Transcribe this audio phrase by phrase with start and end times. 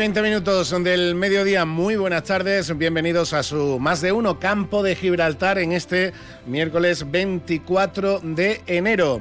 [0.00, 4.96] 20 minutos del mediodía, muy buenas tardes, bienvenidos a su más de uno Campo de
[4.96, 6.14] Gibraltar en este
[6.46, 9.20] miércoles 24 de enero.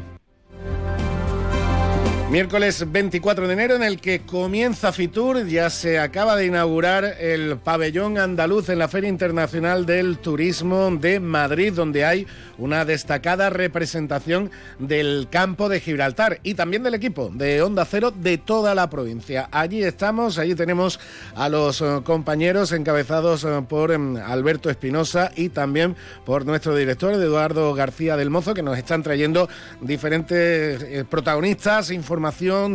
[2.32, 7.58] Miércoles 24 de enero en el que comienza Fitur, ya se acaba de inaugurar el
[7.58, 12.28] pabellón andaluz en la Feria Internacional del Turismo de Madrid, donde hay
[12.60, 18.38] una destacada representación del campo de Gibraltar y también del equipo de Onda Cero de
[18.38, 19.50] toda la provincia.
[19.52, 21.00] Allí estamos, allí tenemos
[21.36, 25.96] a los eh, compañeros encabezados eh, por em, Alberto Espinosa y también
[26.28, 29.50] por nuestro director Eduardo García del Mozo, que nos están trayendo
[29.82, 32.19] diferentes eh, protagonistas, informaciones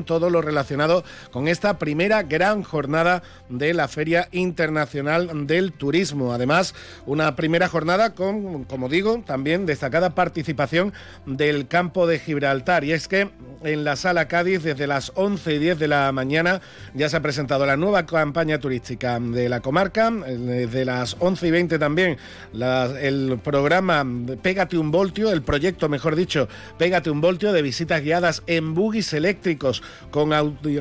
[0.05, 6.33] todo lo relacionado con esta primera gran jornada de la Feria Internacional del Turismo.
[6.33, 6.75] Además,
[7.07, 10.93] una primera jornada con, como digo, también destacada participación
[11.27, 12.85] del campo de Gibraltar.
[12.85, 13.31] Y es que
[13.63, 16.61] en la sala Cádiz, desde las 11 y 10 de la mañana,
[16.95, 20.11] ya se ha presentado la nueva campaña turística de la comarca.
[20.11, 22.17] Desde las 11 y 20 también
[22.53, 24.07] el programa
[24.43, 29.03] Pégate un Voltio, el proyecto, mejor dicho, Pégate un Voltio de visitas guiadas en buggy
[29.03, 30.31] select eléctricos con,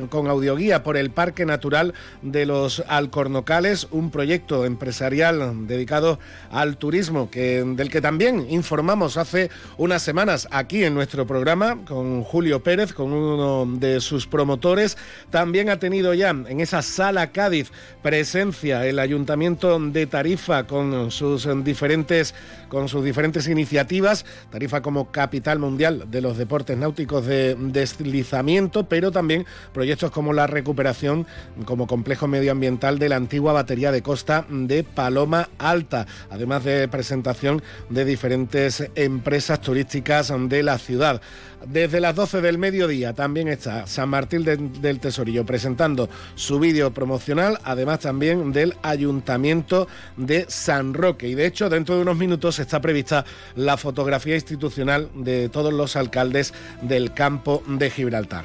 [0.08, 7.30] con audioguía por el Parque Natural de los Alcornocales, un proyecto empresarial dedicado al turismo
[7.30, 12.92] que, del que también informamos hace unas semanas aquí en nuestro programa con Julio Pérez,
[12.92, 14.96] con uno de sus promotores.
[15.30, 17.72] También ha tenido ya en esa sala Cádiz
[18.02, 22.34] presencia el Ayuntamiento de Tarifa con sus diferentes,
[22.68, 24.24] con sus diferentes iniciativas.
[24.50, 28.43] Tarifa como capital mundial de los deportes náuticos de deslizamiento
[28.88, 31.26] pero también proyectos como la recuperación
[31.64, 37.62] como complejo medioambiental de la antigua batería de costa de Paloma Alta, además de presentación
[37.88, 41.20] de diferentes empresas turísticas de la ciudad.
[41.66, 47.58] Desde las 12 del mediodía también está San Martín del Tesorillo presentando su vídeo promocional,
[47.64, 51.28] además también del Ayuntamiento de San Roque.
[51.28, 53.24] Y de hecho, dentro de unos minutos está prevista
[53.56, 56.52] la fotografía institucional de todos los alcaldes
[56.82, 58.44] del campo de Gibraltar.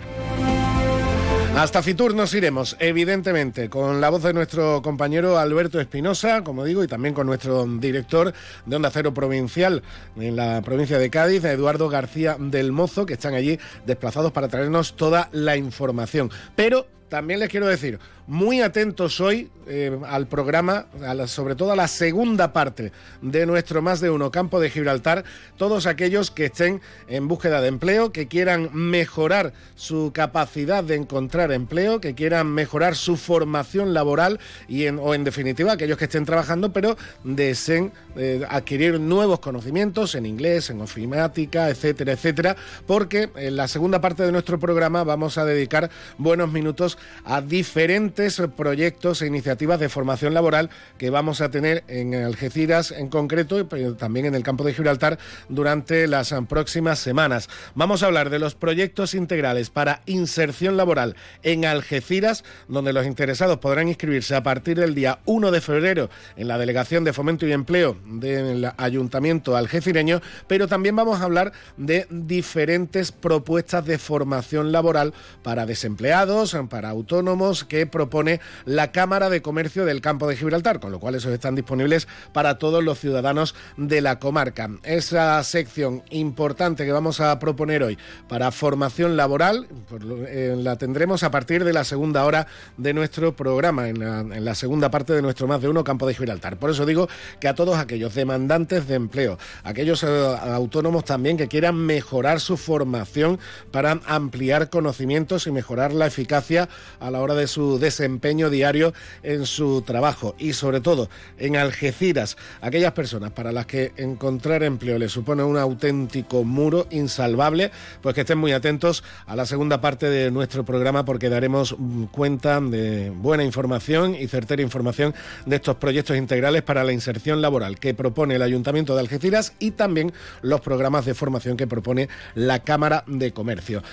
[1.55, 6.83] Hasta Fitur nos iremos, evidentemente, con la voz de nuestro compañero Alberto Espinosa, como digo,
[6.83, 8.33] y también con nuestro director
[8.65, 9.83] de Onda Cero Provincial
[10.15, 14.95] en la provincia de Cádiz, Eduardo García del Mozo, que están allí desplazados para traernos
[14.95, 16.31] toda la información.
[16.55, 17.99] Pero también les quiero decir,
[18.29, 20.85] muy atentos hoy eh, al programa,
[21.25, 22.91] sobre todo a la segunda parte
[23.23, 25.23] de nuestro Más de Uno Campo de Gibraltar,
[25.57, 31.51] todos aquellos que estén en búsqueda de empleo, que quieran mejorar su capacidad de encontrar
[31.51, 36.25] empleo, que quieran mejorar su formación laboral y en, o en definitiva aquellos que estén
[36.25, 42.55] trabajando pero deseen eh, adquirir nuevos conocimientos en inglés, en ofimática, etcétera, etcétera,
[42.85, 48.41] porque en la segunda parte de nuestro programa vamos a dedicar buenos minutos a diferentes
[48.55, 53.95] proyectos e iniciativas de formación laboral que vamos a tener en Algeciras en concreto, pero
[53.95, 57.49] también en el campo de Gibraltar durante las próximas semanas.
[57.75, 63.59] Vamos a hablar de los proyectos integrales para inserción laboral en Algeciras, donde los interesados
[63.59, 67.51] podrán inscribirse a partir del día 1 de febrero en la Delegación de Fomento y
[67.51, 75.13] Empleo del Ayuntamiento algecireño, pero también vamos a hablar de diferentes propuestas de formación laboral
[75.43, 80.91] para desempleados, para autónomos que propone la Cámara de Comercio del Campo de Gibraltar, con
[80.91, 84.69] lo cual esos están disponibles para todos los ciudadanos de la comarca.
[84.83, 87.97] Esa sección importante que vamos a proponer hoy
[88.27, 92.47] para formación laboral pues, eh, la tendremos a partir de la segunda hora
[92.77, 93.99] de nuestro programa, en
[94.45, 96.57] la, segunda parte de nuestro más de uno Campo de Gibraltar.
[96.57, 97.07] Por eso digo
[97.39, 102.57] que a todos aquellos demandantes de empleo, aquellos eh, autónomos también que quieran mejorar su
[102.57, 103.39] formación
[103.71, 106.69] para ampliar conocimientos y mejorar la eficacia
[106.99, 108.93] a la hora de su desempeño diario
[109.23, 114.97] en su trabajo y sobre todo en Algeciras, aquellas personas para las que encontrar empleo
[114.97, 117.71] les supone un auténtico muro insalvable,
[118.01, 121.75] pues que estén muy atentos a la segunda parte de nuestro programa porque daremos
[122.11, 125.13] cuenta de buena información y certera información
[125.45, 129.71] de estos proyectos integrales para la inserción laboral que propone el Ayuntamiento de Algeciras y
[129.71, 133.83] también los programas de formación que propone la Cámara de Comercio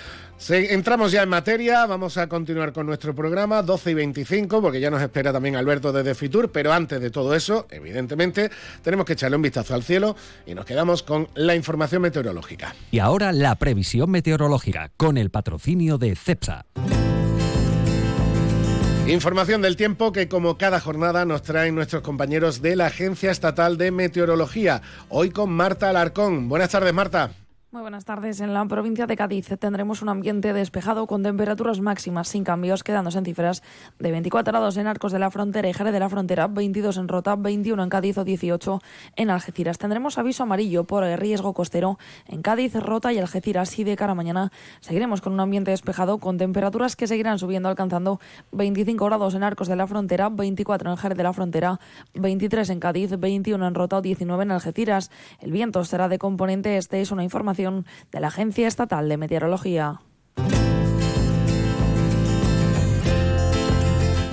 [0.49, 4.89] entramos ya en materia, vamos a continuar con nuestro programa 12 y 25 porque ya
[4.89, 8.51] nos espera también Alberto desde Fitur, pero antes de todo eso, evidentemente,
[8.81, 12.75] tenemos que echarle un vistazo al cielo y nos quedamos con la información meteorológica.
[12.91, 16.65] Y ahora la previsión meteorológica con el patrocinio de CEPSA.
[19.07, 23.77] Información del tiempo que como cada jornada nos traen nuestros compañeros de la Agencia Estatal
[23.77, 24.81] de Meteorología.
[25.07, 26.49] Hoy con Marta Alarcón.
[26.49, 27.31] Buenas tardes, Marta.
[27.77, 28.41] Muy buenas tardes.
[28.41, 33.19] En la provincia de Cádiz tendremos un ambiente despejado con temperaturas máximas sin cambios, quedándose
[33.19, 33.61] en cifras
[33.99, 37.07] de 24 grados en Arcos de la Frontera y Jerez de la Frontera, 22 en
[37.07, 38.81] Rota, 21 en Cádiz o 18
[39.15, 39.77] en Algeciras.
[39.77, 44.15] Tendremos aviso amarillo por riesgo costero en Cádiz, Rota y Algeciras y de cara a
[44.15, 48.19] mañana seguiremos con un ambiente despejado con temperaturas que seguirán subiendo alcanzando
[48.53, 51.79] 25 grados en Arcos de la Frontera, 24 en Jerez de la Frontera,
[52.15, 55.11] 23 en Cádiz, 21 en Rota o 19 en Algeciras.
[55.39, 57.66] El viento será de componente este, es una información
[58.11, 60.01] de la Agencia Estatal de Meteorología.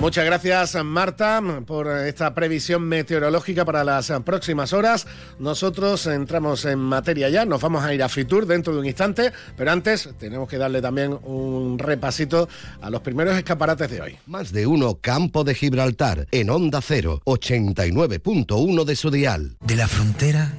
[0.05, 5.07] Muchas gracias Marta por esta previsión meteorológica para las próximas horas.
[5.39, 9.31] Nosotros entramos en materia ya, nos vamos a ir a Fitur dentro de un instante,
[9.57, 12.47] pero antes tenemos que darle también un repasito
[12.81, 14.17] a los primeros escaparates de hoy.
[14.27, 19.57] Más de uno Campo de Gibraltar en Onda 0, 89.1 de su dial.
[19.61, 20.53] De la frontera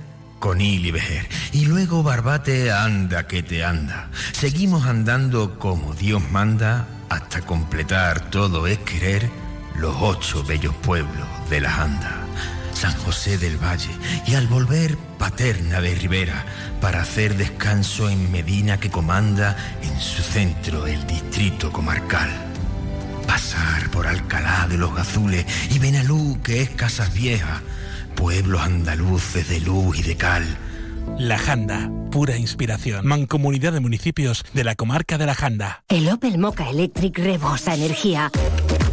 [0.46, 1.26] con y Bejer.
[1.50, 4.10] Y luego Barbate anda que te anda.
[4.30, 9.28] Seguimos andando como Dios manda hasta completar todo es querer
[9.74, 12.12] los ocho bellos pueblos de la Anda.
[12.74, 13.90] San José del Valle
[14.28, 16.44] y al volver Paterna de Rivera
[16.80, 22.30] para hacer descanso en Medina que comanda en su centro el distrito comarcal.
[23.26, 27.62] Pasar por Alcalá de los Gazules y Benalú que es Casas Viejas
[28.16, 30.44] pueblos andaluces de luz y de cal.
[31.18, 33.06] La Janda, pura inspiración.
[33.06, 35.84] Mancomunidad de municipios de la comarca de La Janda.
[35.88, 38.32] El Opel Mocha Electric rebosa energía.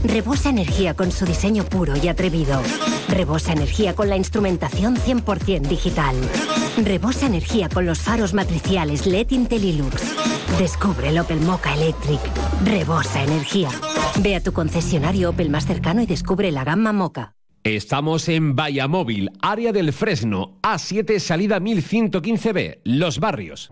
[0.04, 2.62] Rebosa energía con su diseño puro y atrevido.
[3.10, 6.16] Rebosa energía con la instrumentación 100% digital.
[6.78, 10.02] Rebosa energía con los faros matriciales LED Intellilux.
[10.60, 12.20] Descubre el Opel Mocha Electric.
[12.64, 13.70] Rebosa energía.
[14.20, 17.34] Ve a tu concesionario Opel más cercano y descubre la gama Mocha.
[17.64, 23.72] Estamos en Vallamóvil, área del Fresno, A7, salida 1115B, Los Barrios.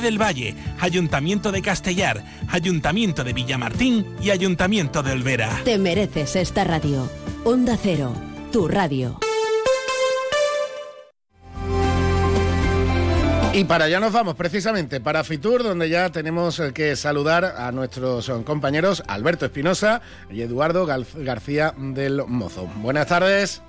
[0.00, 5.60] del Valle, Ayuntamiento de Castellar, Ayuntamiento de Villamartín y Ayuntamiento de Olvera.
[5.64, 7.08] Te mereces esta radio.
[7.44, 8.12] Onda Cero,
[8.52, 9.18] tu radio.
[13.56, 18.30] Y para allá nos vamos, precisamente, para Fitur, donde ya tenemos que saludar a nuestros
[18.44, 22.66] compañeros Alberto Espinosa y Eduardo García del Mozo.
[22.82, 23.62] Buenas tardes.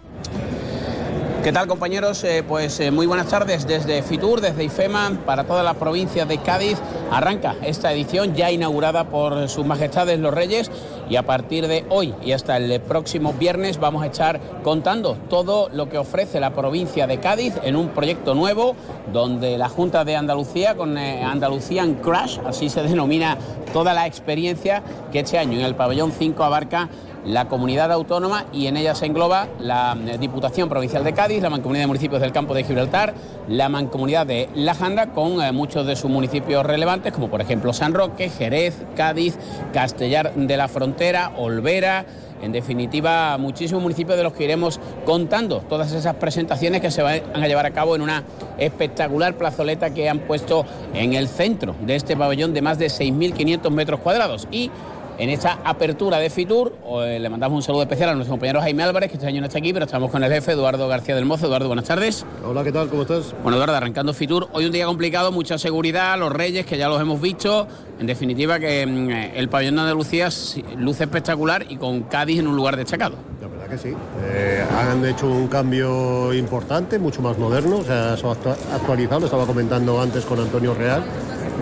[1.48, 2.26] ¿Qué tal compañeros?
[2.26, 6.40] Eh, pues eh, muy buenas tardes desde Fitur, desde IFEMA, para toda la provincia de
[6.40, 6.78] Cádiz.
[7.10, 10.70] Arranca esta edición ya inaugurada por sus majestades los reyes
[11.10, 15.70] y a partir de hoy y hasta el próximo viernes vamos a estar contando todo
[15.72, 18.76] lo que ofrece la provincia de Cádiz en un proyecto nuevo
[19.14, 23.38] donde la Junta de Andalucía con eh, Andalucía Crash, así se denomina
[23.72, 26.90] toda la experiencia que este año en el pabellón 5 abarca
[27.26, 31.50] la comunidad autónoma y en ella se engloba la eh, Diputación Provincial de Cádiz, la
[31.50, 33.14] Mancomunidad de Municipios del Campo de Gibraltar,
[33.48, 37.74] la Mancomunidad de La Janda, con eh, muchos de sus municipios relevantes, como por ejemplo
[37.74, 39.38] San Roque, Jerez, Cádiz,
[39.74, 42.06] Castellar de la Frontera, Olvera.
[42.42, 47.22] En definitiva, muchísimos municipios de los que iremos contando todas esas presentaciones que se van
[47.34, 48.24] a llevar a cabo en una
[48.60, 53.72] espectacular plazoleta que han puesto en el centro de este pabellón de más de 6.500
[53.72, 54.48] metros cuadrados.
[54.52, 54.70] Y
[55.18, 56.76] en esta apertura de Fitur.
[57.04, 59.48] Eh, le mandamos un saludo especial a nuestro compañero Jaime Álvarez, que este año no
[59.48, 61.48] está aquí, pero estamos con el jefe Eduardo García del Mozo.
[61.48, 62.26] Eduardo, buenas tardes.
[62.46, 62.90] Hola, ¿qué tal?
[62.90, 63.34] ¿Cómo estás?
[63.42, 67.02] Bueno, Eduardo, arrancando Fitur, hoy un día complicado, mucha seguridad, los Reyes, que ya los
[67.02, 67.68] hemos visto.
[68.00, 70.30] En definitiva, que mm, el pabellón de Andalucía
[70.78, 73.16] luce espectacular y con Cádiz en un lugar destacado.
[73.42, 73.94] La verdad que sí.
[74.24, 78.32] Eh, han hecho un cambio importante, mucho más moderno, o sea, se ha
[78.76, 81.04] actualizado, lo estaba comentando antes con Antonio Real,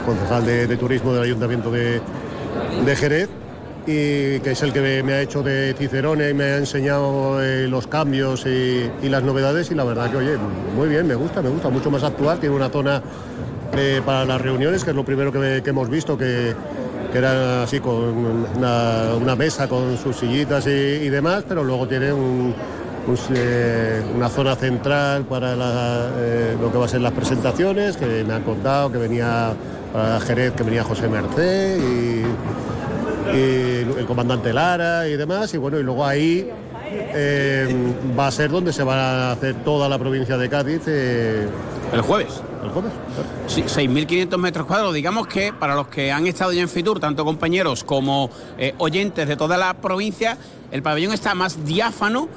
[0.06, 2.02] concejal de, de Turismo del Ayuntamiento de,
[2.86, 3.30] de Jerez
[3.88, 7.68] y que es el que me ha hecho de Cicerone y me ha enseñado eh,
[7.68, 9.70] los cambios y, las novedades.
[9.72, 10.38] Y la verdad que oye,
[10.76, 13.02] muy bien, me gusta, me gusta, mucho más actual, tiene una zona
[13.78, 16.56] eh, para las reuniones, que es lo primero que, hemos visto, que,
[17.14, 24.28] era así con una, mesa con sus sillitas y, demás, pero luego tiene eh, una
[24.28, 28.98] zona central para lo que va a ser las presentaciones, que me han contado que
[28.98, 29.54] venía
[29.94, 32.26] para Jerez, que venía José Merced y
[33.34, 35.54] y el comandante Lara y demás.
[35.54, 36.50] Y bueno, y luego ahí
[36.92, 40.82] eh, va a ser donde se va a hacer toda la provincia de Cádiz.
[40.88, 41.48] Eh,
[41.94, 42.42] el jueves.
[42.64, 42.92] El jueves.
[43.48, 44.94] Sí, 6.500 metros cuadrados.
[44.94, 49.28] Digamos que para los que han estado ya en Fitur, tanto compañeros como eh, oyentes
[49.28, 50.38] de toda la provincia,
[50.72, 52.28] el pabellón está más diáfano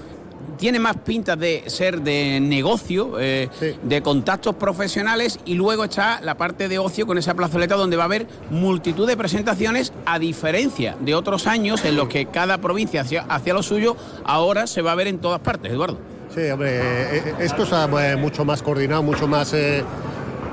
[0.59, 3.49] tiene más pinta de ser de negocio, eh,
[3.83, 8.02] de contactos profesionales y luego está la parte de ocio con esa plazoleta donde va
[8.02, 13.00] a haber multitud de presentaciones a diferencia de otros años en los que cada provincia
[13.00, 15.99] hacía, lo suyo, ahora se va a ver en todas partes, Eduardo.
[16.35, 16.83] Sí, hombre, eh,
[17.25, 19.54] eh, esto es mucho más coordinado, mucho más,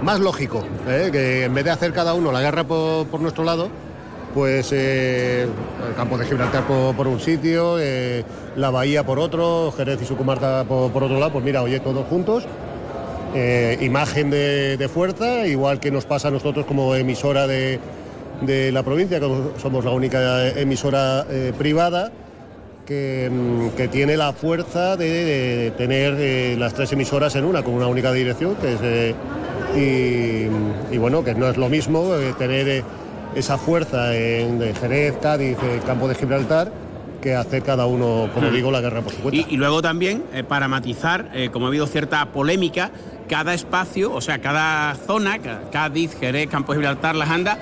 [0.01, 3.69] más lógico, que en vez de hacer cada uno la guerra por nuestro lado,
[4.35, 8.21] pues eh, el campo de Gibraltar por, un sitio, eh,
[8.57, 12.05] la bahía por otro, Jerez y su comarca por, otro lado, pues mira, oye, todos
[12.07, 12.45] juntos.
[13.33, 17.79] Eh, imagen de, fuerza, igual que nos pasa a nosotros como emisora de,
[18.45, 21.25] la provincia, que somos la única emisora
[21.57, 22.11] privada
[22.85, 28.11] que, mm, tiene la fuerza de, tener las tres emisoras en una, con una única
[28.11, 29.15] dirección, que
[30.91, 32.83] y, bueno, que no es lo mismo tener
[33.35, 36.71] esa fuerza en Jerez, Cádiz, el campo de Gibraltar
[37.25, 38.53] que hacer cada uno, como hmm.
[38.53, 39.49] digo, la guerra por su cuenta.
[39.49, 42.91] Y, luego también, eh, para matizar, eh, como ha habido cierta polémica,
[43.27, 45.39] cada espacio, o sea, cada zona,
[45.71, 47.57] Cádiz, Jerez, Campo de Gibraltar, Las Andas,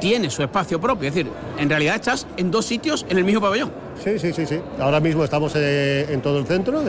[0.00, 1.08] tiene su espacio propio.
[1.08, 3.72] Es decir, en realidad estás en dos sitios en el mismo pabellón.
[4.04, 4.60] Sí, sí, sí, sí.
[4.78, 6.82] Ahora mismo estamos eh, en todo el centro.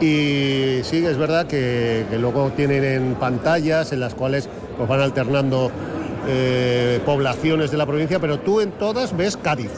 [0.00, 5.00] y sí, es verdad que, que, luego tienen en pantallas en las cuales pues, van
[5.00, 5.72] alternando
[6.26, 9.70] eh, poblaciones de la provincia, pero tú en todas ves Cádiz.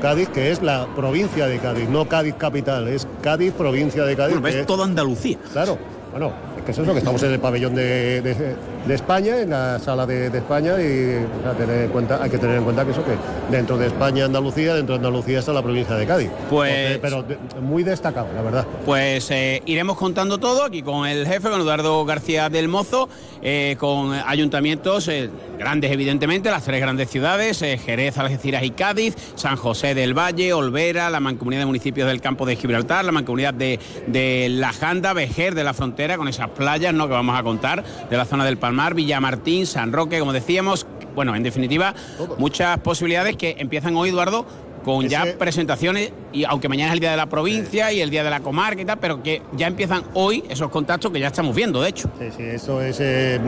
[0.00, 4.40] Cádiz, que es la provincia de Cádiz, no Cádiz capital, es Cádiz, provincia de Cádiz.
[4.40, 5.38] ves toda Andalucía.
[5.52, 5.76] Claro,
[6.10, 8.56] bueno, es que eso es lo que estamos en el pabellón de,
[8.94, 11.26] España, en la sala de, España, y
[11.56, 13.16] tener en cuenta, hay que tener en cuenta que eso que
[13.50, 16.30] dentro de España, Andalucía, dentro de Andalucía está la provincia de Cádiz.
[16.50, 17.24] Pues, pero
[17.60, 18.66] muy destacado, la verdad.
[18.84, 23.08] Pues eh, iremos contando todo aquí con el jefe, con Eduardo García del Mozo,
[23.42, 29.56] eh, con ayuntamientos eh, grandes, evidentemente, las tres grandes ciudades, Jerez, Algeciras y Cádiz, San
[29.56, 33.78] José del Valle, Olvera, la mancomunidad de municipios del campo de Gibraltar, la mancomunidad de,
[34.06, 37.06] de La Janda, Vejer de la frontera, con esas playas ¿no?
[37.06, 40.86] que vamos a contar, de la zona del Palmar, Villamartín, San Roque, como decíamos.
[41.14, 41.94] Bueno, en definitiva,
[42.38, 44.46] muchas posibilidades que empiezan hoy, Eduardo,
[44.84, 48.22] con ya presentaciones, y aunque mañana es el día de la provincia y el día
[48.22, 51.54] de la comarca y tal, pero que ya empiezan hoy esos contactos que ya estamos
[51.54, 52.08] viendo, de hecho.
[52.18, 53.40] Sí, sí, eso es eh,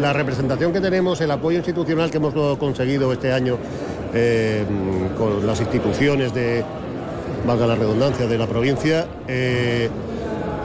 [0.00, 3.56] la representación que tenemos, el apoyo institucional que hemos conseguido este año
[4.12, 4.64] eh,
[5.16, 6.64] con las instituciones de,
[7.46, 9.06] valga la redundancia, de la provincia.
[9.28, 9.88] Eh,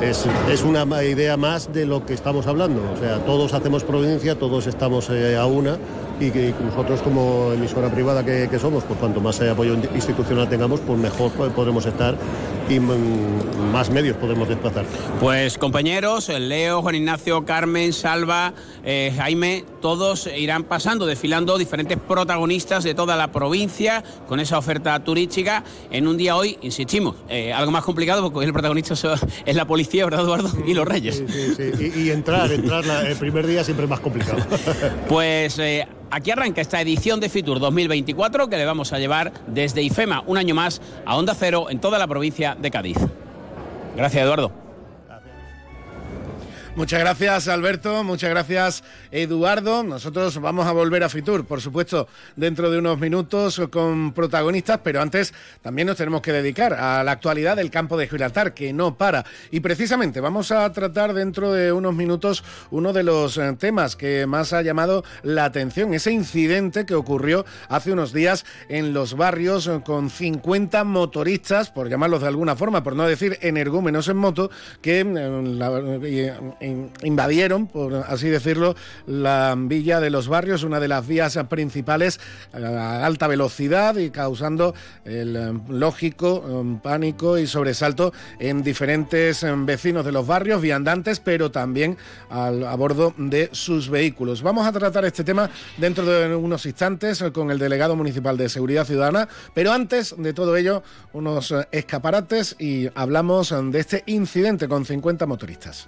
[0.01, 2.81] es, una idea más de lo que estamos hablando.
[2.93, 5.77] O sea, todos hacemos provincia, todos estamos eh, a una
[6.19, 10.97] y que nosotros como emisora privada que, somos, pues cuanto más apoyo institucional tengamos, pues
[10.99, 12.15] mejor podremos estar
[12.69, 14.85] y más medios podemos desplazar.
[15.19, 18.53] Pues compañeros, Leo, Juan Ignacio, Carmen, Salva,
[18.83, 25.03] eh, Jaime, todos irán pasando, desfilando diferentes protagonistas de toda la provincia con esa oferta
[25.03, 28.95] turística en un día hoy, insistimos, eh, algo más complicado porque hoy el protagonista
[29.45, 30.51] es la policía, ¿verdad Eduardo?
[30.65, 31.23] Y los reyes.
[31.27, 34.37] Sí, sí, Y, entrar, entrar el primer día siempre es más complicado.
[35.09, 35.59] pues...
[35.59, 40.23] Eh, aquí arranca esta edición de Fitur 2024 que le vamos a llevar desde IFEMA
[40.27, 42.97] un año más a Onda Cero en toda la provincia de Cádiz.
[43.95, 44.64] Gracias, Eduardo.
[46.75, 49.81] Muchas gracias Alberto, muchas gracias Eduardo.
[49.81, 55.01] Nosotros vamos a volver a Fitur, por supuesto, dentro de unos minutos con protagonistas, pero
[55.01, 58.97] antes también nos tenemos que dedicar a la actualidad del campo de Gibraltar, que no
[58.97, 59.23] para.
[59.51, 64.27] Y precisamente vamos a tratar dentro de unos minutos uno de los eh, temas que
[64.27, 69.71] más ha llamado la atención, ese incidente que ocurrió hace unos días en los barrios
[69.85, 74.51] con 50 motoristas, por llamarlos de alguna forma, por no decir energúmenos en moto,
[74.81, 76.64] que eh,
[77.03, 82.19] invadieron, por así decirlo, la villa de los barrios, una de las vías principales
[82.53, 90.05] a alta velocidad y causando el eh, lógico um, pánico y sobresalto en diferentes vecinos
[90.05, 91.97] de los barrios, viandantes, pero también
[92.29, 94.41] a bordo de sus vehículos.
[94.41, 98.85] Vamos a tratar este tema dentro de unos instantes con el delegado municipal de Seguridad
[98.85, 104.85] Ciudadana, pero antes de todo ello, unos eh, escaparates y hablamos de este incidente con
[104.85, 105.87] 50 motoristas.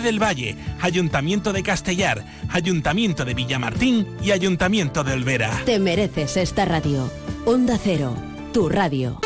[0.00, 5.62] del Valle, Ayuntamiento de Castellar, Ayuntamiento de Villamartín y Ayuntamiento de Olvera.
[5.64, 7.10] Te mereces esta radio.
[7.44, 8.14] Onda Cero,
[8.52, 9.20] tu radio.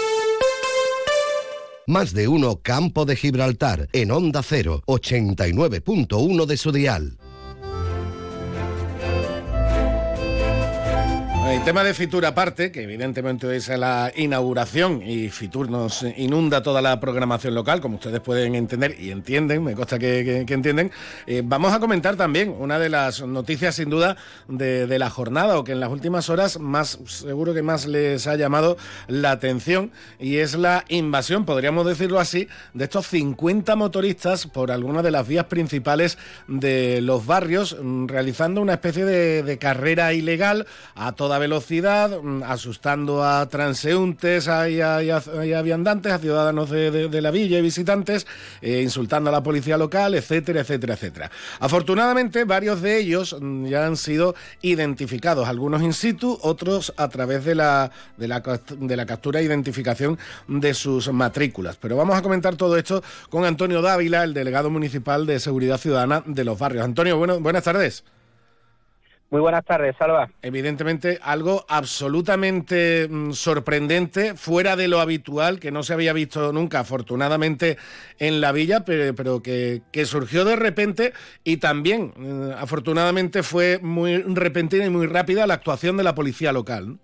[1.87, 7.20] Más de uno Campo de Gibraltar en Onda Cero, 89.1 de su dial.
[11.51, 16.81] El tema de Fitur aparte, que evidentemente es la inauguración y Fitur nos inunda toda
[16.81, 20.93] la programación local, como ustedes pueden entender y entienden, me consta que, entienden,
[21.27, 24.17] eh, vamos a comentar también una de las noticias sin duda
[24.47, 28.37] de, la jornada o que en las últimas horas más seguro que más les ha
[28.37, 28.77] llamado
[29.09, 29.91] la atención
[30.21, 35.27] y es la invasión, podríamos decirlo así, de estos 50 motoristas por algunas de las
[35.27, 36.17] vías principales
[36.47, 42.45] de los barrios, mm, realizando una especie de, de carrera ilegal a toda velocidad, mm,
[42.45, 48.29] asustando a transeúntes y a, viandantes, a ciudadanos de, la villa y visitantes,
[48.63, 51.31] eh, insultando a la policía local, etcétera, etcétera, etcétera.
[51.59, 57.45] Afortunadamente, varios de ellos mm, ya han sido identificados, algunos in situ, otros a través
[57.45, 61.77] de la, de la, de la captura e identificación de sus matrículas.
[61.77, 66.23] Pero vamos a comentar todo esto con Antonio Dávila, el delegado municipal de Seguridad Ciudadana
[66.25, 66.85] de los barrios.
[66.85, 68.05] Antonio, bueno, buenas tardes.
[69.31, 70.29] Muy buenas tardes, Salva.
[70.43, 76.81] Evidentemente, algo absolutamente mm, sorprendente, fuera de lo habitual, que no se había visto nunca,
[76.81, 77.77] afortunadamente,
[78.19, 81.13] en la villa, pero, que, surgió de repente
[81.45, 86.53] y también, mm, afortunadamente, fue muy repentina y muy rápida la actuación de la policía
[86.53, 86.99] local.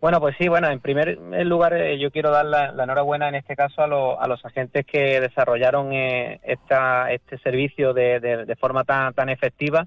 [0.00, 3.54] Bueno, pues sí, bueno, en primer lugar eh, yo quiero dar la, enhorabuena en este
[3.54, 9.28] caso a, los agentes que desarrollaron eh, esta, este servicio de, de forma tan, tan
[9.28, 9.86] efectiva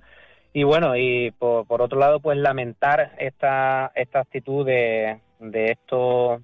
[0.54, 6.42] y bueno, y por, otro lado, pues lamentar esta, esta actitud de, de estos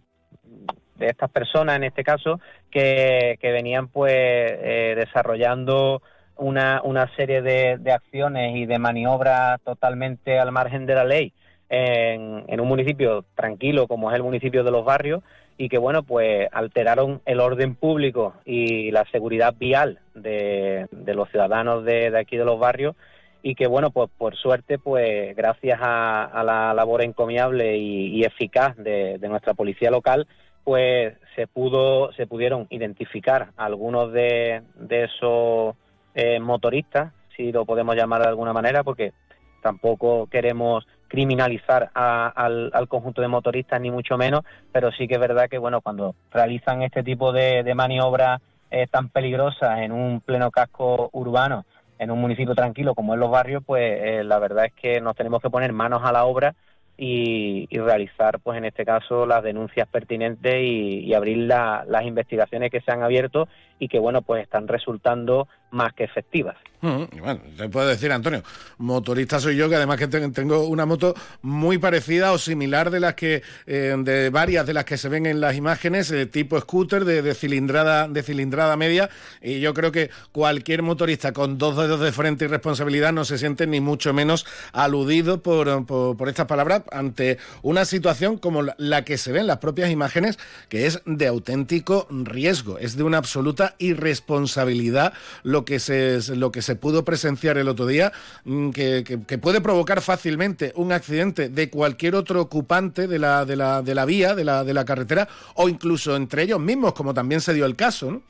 [0.99, 6.01] de estas personas en este caso que, que venían pues eh, desarrollando
[6.35, 11.33] una, una serie de, de, acciones y de maniobras totalmente al margen de la ley
[11.69, 15.23] en, en, un municipio tranquilo como es el municipio de los barrios
[15.57, 21.29] y que bueno pues alteraron el orden público y la seguridad vial de, de los
[21.29, 22.95] ciudadanos de, de aquí de los barrios
[23.41, 29.17] y que bueno pues por suerte pues gracias a, la labor encomiable y, eficaz de,
[29.29, 30.27] nuestra policía local
[30.63, 35.75] pues se pudo se pudieron identificar algunos de, esos
[36.15, 39.13] eh, motoristas si lo podemos llamar de alguna manera porque
[39.61, 45.49] tampoco queremos criminalizar al, conjunto de motoristas ni mucho menos pero sí que es verdad
[45.49, 51.09] que bueno cuando realizan este tipo de, maniobras eh, tan peligrosas en un pleno casco
[51.13, 51.65] urbano
[51.99, 55.15] en un municipio tranquilo como en los barrios, pues eh, la verdad es que nos
[55.15, 56.55] tenemos que poner manos a la obra
[56.97, 62.91] y, realizar, pues en este caso, las denuncias pertinentes y, abrir las investigaciones que se
[62.91, 63.47] han abierto
[63.79, 66.57] y que, bueno, pues están resultando más que efectivas.
[66.81, 68.41] Mm, bueno, te puedo decir, Antonio,
[68.77, 73.15] motorista soy yo, que además que tengo una moto muy parecida o similar de las
[73.15, 77.03] que, eh, de varias de las que se ven en las imágenes, de tipo scooter,
[77.03, 79.09] de, cilindrada, de cilindrada media,
[79.41, 83.37] y yo creo que cualquier motorista con dos dedos de frente y responsabilidad no se
[83.37, 89.17] siente ni mucho menos aludido por, por estas palabras ante una situación como la que
[89.17, 90.39] se ve en las propias imágenes,
[90.69, 96.61] que es de auténtico riesgo, es de una absoluta irresponsabilidad lo que se, lo que
[96.61, 98.11] se pudo presenciar el otro día,
[98.45, 103.81] mm, que, puede provocar fácilmente un accidente de cualquier otro ocupante de la, de la,
[103.81, 107.41] de la vía, de la, de la carretera, o incluso entre ellos mismos, como también
[107.41, 108.21] se dio el caso, ¿no?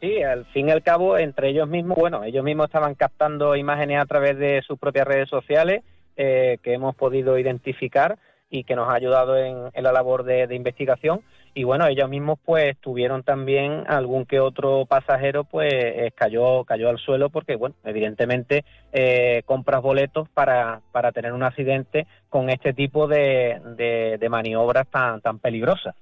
[0.00, 4.00] Sí, al fin y al cabo, entre ellos mismos, bueno, ellos mismos estaban captando imágenes
[4.00, 5.82] a través de sus propias redes sociales
[6.16, 8.16] eh, que hemos podido identificar
[8.50, 11.20] y que nos ha ayudado en, la labor de, investigación.
[11.54, 16.88] Y bueno, ellos mismos pues tuvieron también algún que otro pasajero pues eh, cayó, cayó
[16.88, 22.72] al suelo porque bueno, evidentemente eh, compras boletos para, para tener un accidente con este
[22.72, 25.94] tipo de, de maniobras tan, tan peligrosas.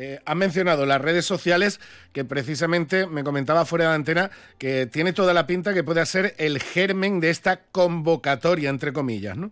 [0.00, 1.80] Eh, mencionado las redes sociales,
[2.12, 6.06] que precisamente me comentaba fuera de la antena, que tiene toda la pinta que puede
[6.06, 9.50] ser el germen de esta convocatoria, entre comillas, ¿no?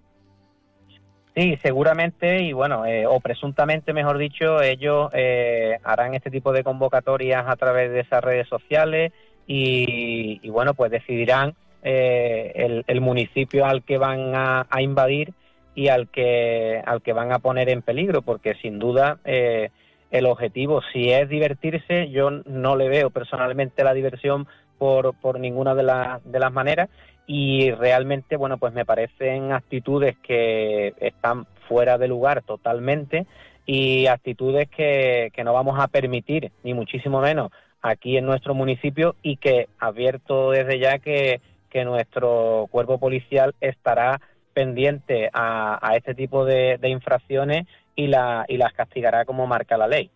[1.36, 6.64] Sí, seguramente, y bueno, eh, o presuntamente, mejor dicho, ellos eh, harán este tipo de
[6.64, 9.12] convocatorias a través de esas redes sociales
[9.46, 15.34] y, bueno, pues decidirán el, municipio al que van a, invadir
[15.74, 20.80] y al que, al que van a poner en peligro, porque sin duda el objetivo,
[20.90, 25.84] si es divertirse, yo no le veo personalmente la diversión por, por ninguna de,
[26.24, 26.88] de las maneras
[27.26, 33.26] y realmente, bueno, pues me parecen actitudes que están fuera de lugar totalmente
[33.66, 37.50] y actitudes que, que no vamos a permitir, ni muchísimo menos,
[37.82, 44.20] aquí en nuestro municipio y que advierto desde ya que, que nuestro cuerpo policial estará
[44.54, 49.76] pendiente a, a este tipo de, de infracciones y, la, y las castigará como marca
[49.76, 50.10] la ley.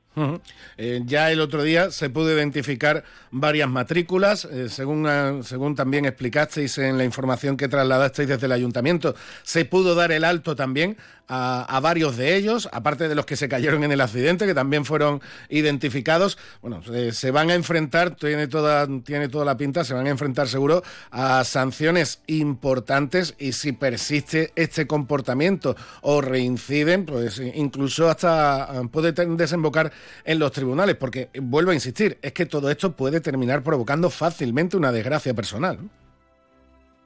[0.76, 6.04] Eh, ya el otro día se pudo identificar varias matrículas, eh, según, ah, según también
[6.04, 10.96] explicasteis en la información que trasladasteis desde el ayuntamiento, se pudo dar el alto también
[11.32, 14.84] a, varios de ellos, aparte de los que se cayeron en el accidente, que también
[14.84, 16.36] fueron identificados.
[16.60, 20.48] Bueno, se van a enfrentar, tiene toda, tiene toda la pinta, se van a enfrentar
[20.48, 28.82] seguro a sanciones importantes y si persiste este comportamiento o reinciden, pues incluso hasta ah,
[28.90, 29.92] puede desembocar
[30.24, 34.76] en los tribunales, porque vuelvo a insistir, es que todo esto puede terminar provocando fácilmente
[34.76, 35.78] una desgracia personal.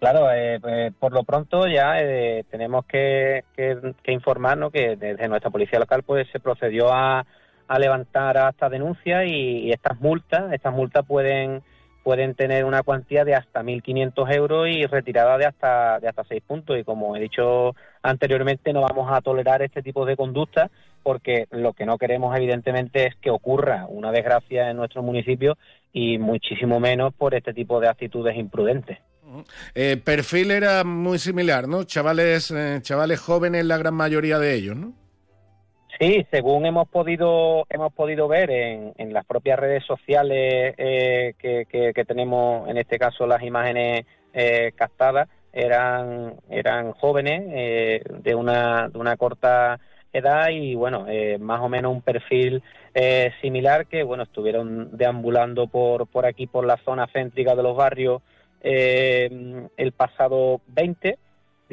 [0.04, 3.42] Claro, eh, pues, por lo pronto ya eh, tenemos que,
[4.06, 7.24] informarnos que desde nuestra policía local pues se procedió a,
[7.78, 11.62] levantar esta denuncia y, estas multas, estas multas pueden
[12.04, 16.42] pueden tener una cuantía de hasta 1.500 euros y retirada de hasta de hasta 6
[16.46, 20.70] puntos y como he dicho anteriormente no vamos a tolerar este tipo de conductas
[21.02, 25.56] porque lo que no queremos evidentemente es que ocurra una desgracia en nuestro municipio
[25.92, 28.98] y muchísimo menos por este tipo de actitudes imprudentes.
[29.74, 31.84] Eh, perfil era muy similar, ¿no?
[31.84, 34.92] Chavales, eh, chavales jóvenes, la gran mayoría de ellos, ¿no?
[35.98, 42.68] Sí, según hemos podido hemos podido ver en, las propias redes sociales eh, que, tenemos,
[42.68, 44.04] en este caso las imágenes
[44.74, 47.42] captadas, eran eran jóvenes
[48.24, 49.78] de una de una corta
[50.12, 51.06] edad y bueno
[51.38, 52.62] más o menos un perfil
[53.40, 58.22] similar que bueno estuvieron deambulando por por aquí por la zona céntrica de los barrios
[58.66, 61.18] eh, el pasado 20,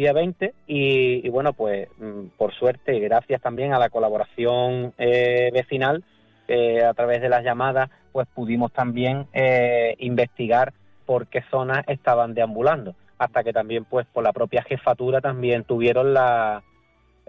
[0.02, 6.04] día 20, y, bueno, pues mm, por suerte, gracias también a la colaboración eh, vecinal,
[6.48, 10.74] eh, a través de las llamadas, pues pudimos también eh, investigar
[11.06, 16.14] por qué zonas estaban deambulando, hasta que también, pues por la propia jefatura también tuvieron
[16.14, 16.64] la,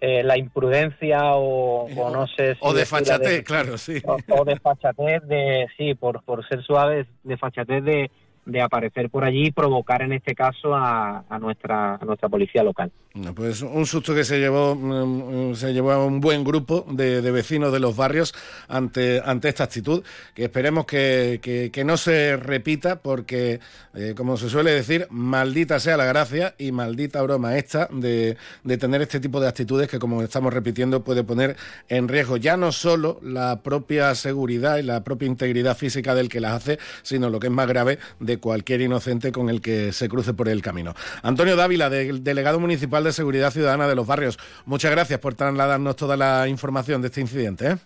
[0.00, 4.02] la imprudencia o, no sé si o de fachatez, claro, sí.
[4.28, 8.10] O, de fachatez de, sí, por, por ser suaves, de fachatez de,
[8.44, 12.90] de aparecer por allí y provocar en este caso a, nuestra, nuestra policía local.
[13.34, 17.72] Pues un susto que se llevó, mm, se llevó a un buen grupo de, vecinos
[17.72, 18.34] de los barrios
[18.68, 20.02] ante, ante esta actitud,
[20.34, 23.60] que esperemos que, no se repita porque,
[23.94, 28.78] eh, como se suele decir, maldita sea la gracia y maldita broma esta de, de
[28.78, 31.56] tener este tipo de actitudes que, como estamos repitiendo, puede poner
[31.88, 36.40] en riesgo ya no solo la propia seguridad y la propia integridad física del que
[36.40, 39.92] las hace, sino lo que es más grave, de de cualquier inocente con el que
[39.92, 40.94] se cruce por el camino.
[41.22, 46.16] Antonio Dávila, delegado municipal de Seguridad Ciudadana de los Barrios, muchas gracias por trasladarnos toda
[46.16, 47.72] la información de este incidente.
[47.72, 47.76] ¿eh?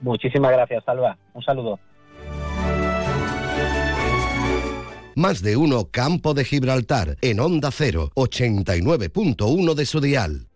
[0.00, 1.16] Muchísimas gracias, Salva.
[1.32, 1.78] Un saludo.
[5.14, 10.48] Más de uno Campo de Gibraltar en Onda 0, 89.1 de su dial.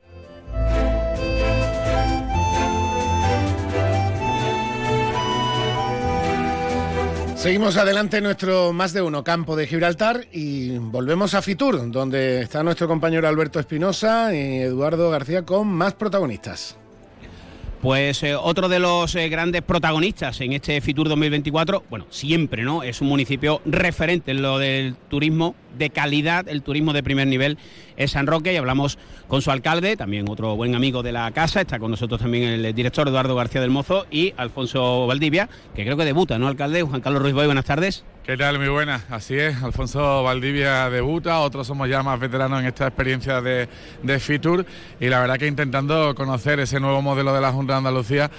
[7.40, 12.62] Seguimos adelante nuestro más de uno campo de Gibraltar y volvemos a Fitur, donde está
[12.62, 16.76] nuestro compañero Alberto Espinosa y Eduardo García con más protagonistas.
[17.80, 22.82] Pues eh, otro de los eh, grandes protagonistas en este Fitur 2024, bueno, siempre, ¿no?
[22.82, 27.56] Es un municipio referente en lo del turismo de calidad, el turismo de primer nivel
[28.00, 31.60] es San Roque y hablamos con su alcalde, también otro buen amigo de la casa,
[31.60, 35.98] está con nosotros también el director Eduardo García del Mozo y Alfonso Valdivia, que creo
[35.98, 36.82] que debuta, ¿no, alcalde?
[36.82, 38.04] Juan Carlos Ruiz Boy, buenas tardes.
[38.24, 38.58] ¿Qué tal?
[38.58, 39.02] Muy buenas.
[39.10, 43.68] Así es, Alfonso Valdivia debuta, otros somos ya más veteranos en esta experiencia de,
[44.02, 44.64] de Fitur
[44.98, 48.30] y la verdad que intentando conocer ese nuevo modelo de la Junta de Andalucía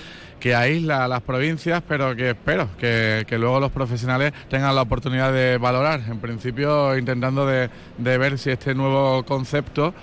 [0.42, 5.32] que aísla a las provincias, pero que espero que, luego los profesionales tengan la oportunidad
[5.32, 6.02] de valorar.
[6.10, 9.94] En principio, intentando de, ver si este nuevo concepto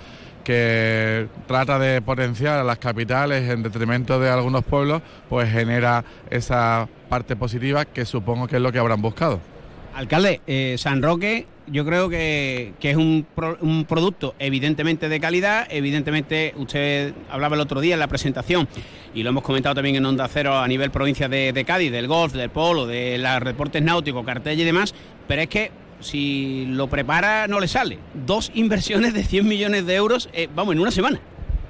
[0.43, 6.87] que trata de potenciar a las capitales en detrimento de algunos pueblos, pues genera esa
[7.09, 9.41] parte positiva que supongo que es lo que habrán buscado.
[9.93, 13.25] Alcalde, eh, San Roque yo creo que, es un,
[13.61, 18.67] un, producto evidentemente de calidad, evidentemente usted hablaba el otro día en la presentación
[19.13, 22.33] y lo hemos comentado también en Onda Cero a nivel provincia de, Cádiz, del golf,
[22.33, 24.93] del polo, de los deportes náuticos, cartel y demás,
[25.27, 27.99] pero es que si lo prepara no le sale.
[28.13, 31.19] Dos inversiones de 100 millones de euros, eh, vamos, en una semana.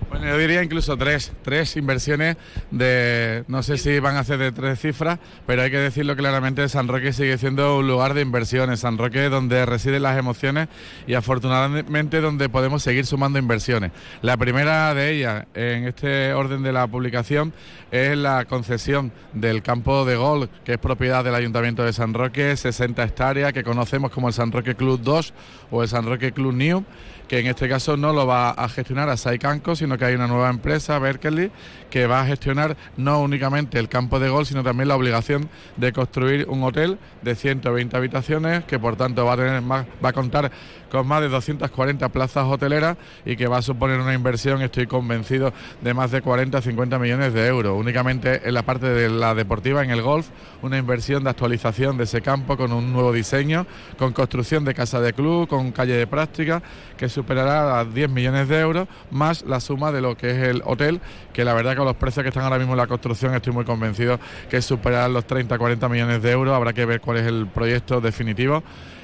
[0.09, 2.35] Bueno, yo diría incluso tres, tres inversiones
[2.71, 6.67] de, no sé si van a ser de tres cifras, pero hay que decirlo claramente,
[6.67, 10.67] San Roque sigue siendo un lugar de inversiones, San Roque donde residen las emociones
[11.05, 13.91] y afortunadamente donde podemos seguir sumando inversiones.
[14.23, 17.53] La primera de ellas, en este orden de la publicación,
[17.91, 22.57] es la concesión del campo de golf, que es propiedad del Ayuntamiento de San Roque,
[22.57, 25.33] 60 hectáreas, que conocemos como el San Roque Club 2
[25.69, 26.83] o el San Roque Club New
[27.29, 30.27] que en este caso no lo va a gestionar a Saikanko, sino que hay una
[30.27, 31.51] nueva empresa, Berkeley,
[31.91, 35.93] que va a gestionar no únicamente el campo de golf, sino también la obligación de
[35.93, 40.13] construir un hotel de 120 habitaciones, que por tanto va a tener más, va a
[40.13, 40.51] contar
[40.89, 45.53] con más de 240 plazas hoteleras y que va a suponer una inversión, estoy convencido,
[45.81, 47.79] de más de 40 50 millones de euros.
[47.79, 50.27] Únicamente en la parte de la deportiva, en el golf,
[50.63, 53.67] una inversión de actualización de ese campo con un nuevo diseño,
[53.99, 56.63] con construcción de casa de club, con calle de práctica,
[56.97, 60.61] que superará a 10 millones de euros, más la suma de lo que es el
[60.63, 61.01] hotel,
[61.33, 63.65] que la verdad con los precios que están ahora mismo en la construcción estoy muy
[63.65, 64.17] convencido
[64.49, 68.63] que superará los 30-40 millones de euros, habrá que ver cuál es el proyecto definitivo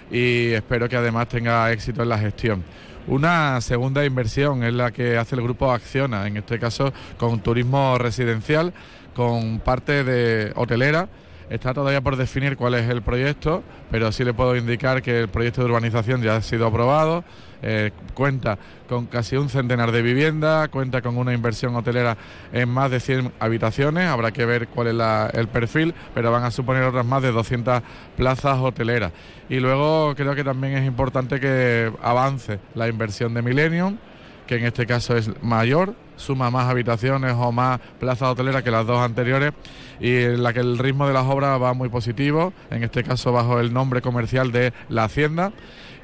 [0.09, 2.63] y espero que además tenga éxito en la gestión.
[3.07, 7.97] Una segunda inversión es la que hace el grupo Acciona, en este caso con turismo
[7.97, 8.73] residencial,
[9.13, 11.09] con parte de hotelera
[11.49, 15.27] Está todavía por definir cuál es el proyecto, pero sí le puedo indicar que el
[15.27, 17.23] proyecto de urbanización ya ha sido aprobado,
[17.67, 22.15] eh, cuenta con casi un centenar de viviendas, cuenta con una inversión hotelera
[22.53, 26.51] en más de 100 habitaciones, habrá que ver cuál es el perfil, pero van a
[26.51, 27.81] suponer otras más de 200
[28.15, 29.13] plazas hoteleras.
[29.49, 33.97] Y luego creo que también es importante que avance la inversión de Millennium,
[34.45, 38.85] que en este caso es mayor, suma más habitaciones o más plazas hoteleras que las
[38.85, 39.53] dos anteriores
[39.99, 43.31] y en la que el ritmo de las obras va muy positivo, en este caso
[43.31, 45.51] bajo el nombre comercial de La Hacienda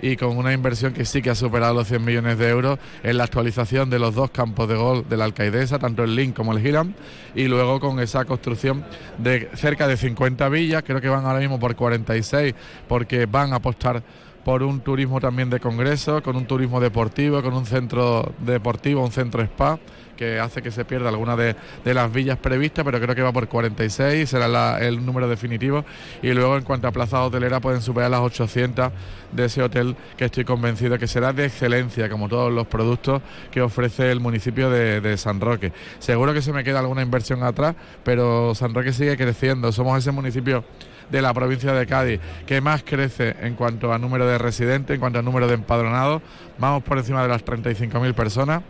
[0.01, 3.17] y con una inversión que sí que ha superado los 100 millones de euros en
[3.17, 6.53] la actualización de los dos campos de gol de la Alcaidesa, tanto el Link como
[6.53, 6.93] el Giram,
[7.35, 8.83] y luego con esa construcción
[9.17, 12.53] de cerca de 50 villas, creo que van ahora mismo por 46,
[12.87, 14.03] porque van a apostar
[14.43, 19.11] por un turismo también de congreso, con un turismo deportivo, con un centro deportivo, un
[19.11, 19.79] centro spa
[20.21, 23.47] que hace que se pierda alguna de, las villas previstas, pero creo que va por
[23.47, 25.83] 46, será el número definitivo.
[26.21, 28.91] Y luego, en cuanto a plaza hotelera, pueden superar las 800
[29.31, 33.63] de ese hotel que estoy convencido que será de excelencia, como todos los productos que
[33.63, 35.73] ofrece el municipio de, de San Roque.
[35.97, 39.71] Seguro que se me queda alguna inversión atrás, pero San Roque sigue creciendo.
[39.71, 40.63] Somos ese municipio
[41.09, 44.99] de la provincia de Cádiz que más crece en cuanto a número de residentes, en
[44.99, 46.21] cuanto a número de empadronados.
[46.59, 48.61] Vamos por encima de las 35.000 personas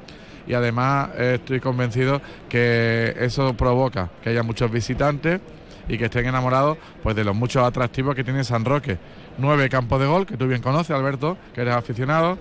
[0.52, 5.40] y además eh, estoy convencido que eso provoca que haya muchos visitantes
[5.88, 8.98] y que estén enamorados pues de los muchos atractivos que tiene San Roque.
[9.38, 12.38] Nueve campos de gol, que tú bien conoces, Alberto, que eres aficionado,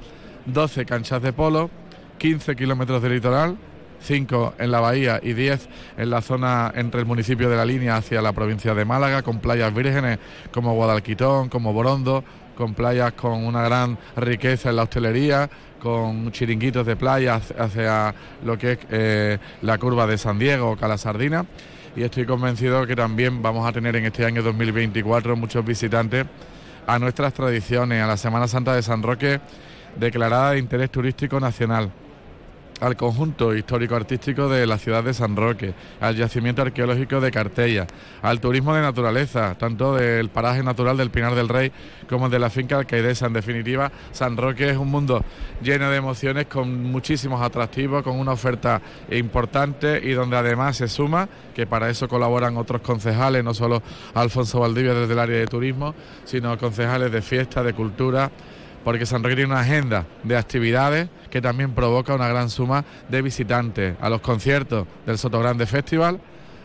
[0.46, 1.70] 12 canchas de polo,
[2.18, 3.56] 15 kilómetros de litoral,
[4.00, 7.94] 5 en la bahía y 10 en la zona entre el municipio de la línea
[7.94, 10.18] hacia la provincia de Málaga, con playas vírgenes
[10.50, 12.24] como Guadalquitón, como Borondo,
[12.56, 15.48] con playas con una gran riqueza en la hostelería,
[15.80, 18.14] con chiringuitos de playa hacia
[18.44, 21.44] lo que es eh, la curva de San Diego o Cala Sardina.
[21.96, 26.26] Y estoy convencido que también vamos a tener en este año 2024 muchos visitantes
[26.86, 29.40] a nuestras tradiciones, a la Semana Santa de San Roque,
[29.96, 31.90] declarada de interés turístico nacional
[32.80, 37.86] al conjunto histórico-artístico de la ciudad de San Roque, al yacimiento arqueológico de Cartella,
[38.22, 41.70] al turismo de naturaleza, tanto del paraje natural del Pinar del Rey
[42.08, 43.26] como de la finca alcaidesa.
[43.26, 45.22] En definitiva, San Roque es un mundo
[45.62, 51.28] lleno de emociones, con muchísimos atractivos, con una oferta importante y donde además se suma,
[51.54, 53.82] que para eso colaboran otros concejales, no solo
[54.14, 58.30] Alfonso Valdivia desde el área de turismo, sino concejales de fiesta, de cultura,
[58.84, 63.22] porque San Roque tiene una agenda de actividades que también provoca una gran suma de
[63.22, 66.20] visitantes a los conciertos del Soto Grande Festival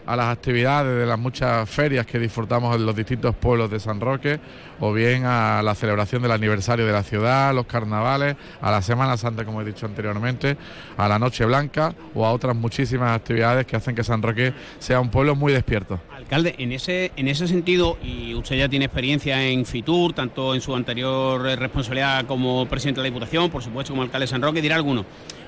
[0.05, 3.99] a las actividades de las muchas ferias que disfrutamos en los distintos pueblos de San
[3.99, 4.39] Roque,
[4.79, 9.17] o bien a la celebración del aniversario de la ciudad, los carnavales, a la Semana
[9.17, 10.57] Santa, como he dicho anteriormente,
[10.97, 14.99] a la Noche Blanca o a otras muchísimas actividades que hacen que San Roque sea
[14.99, 15.99] un pueblo muy despierto.
[16.25, 20.61] Alcalde, en ese, en ese sentido, y usted ya tiene experiencia en Fitur, tanto en
[20.61, 24.59] su anterior responsabilidad como presidente de la Diputación, por supuesto como alcalde de San Roque,
[24.59, 25.05] dirá alguno.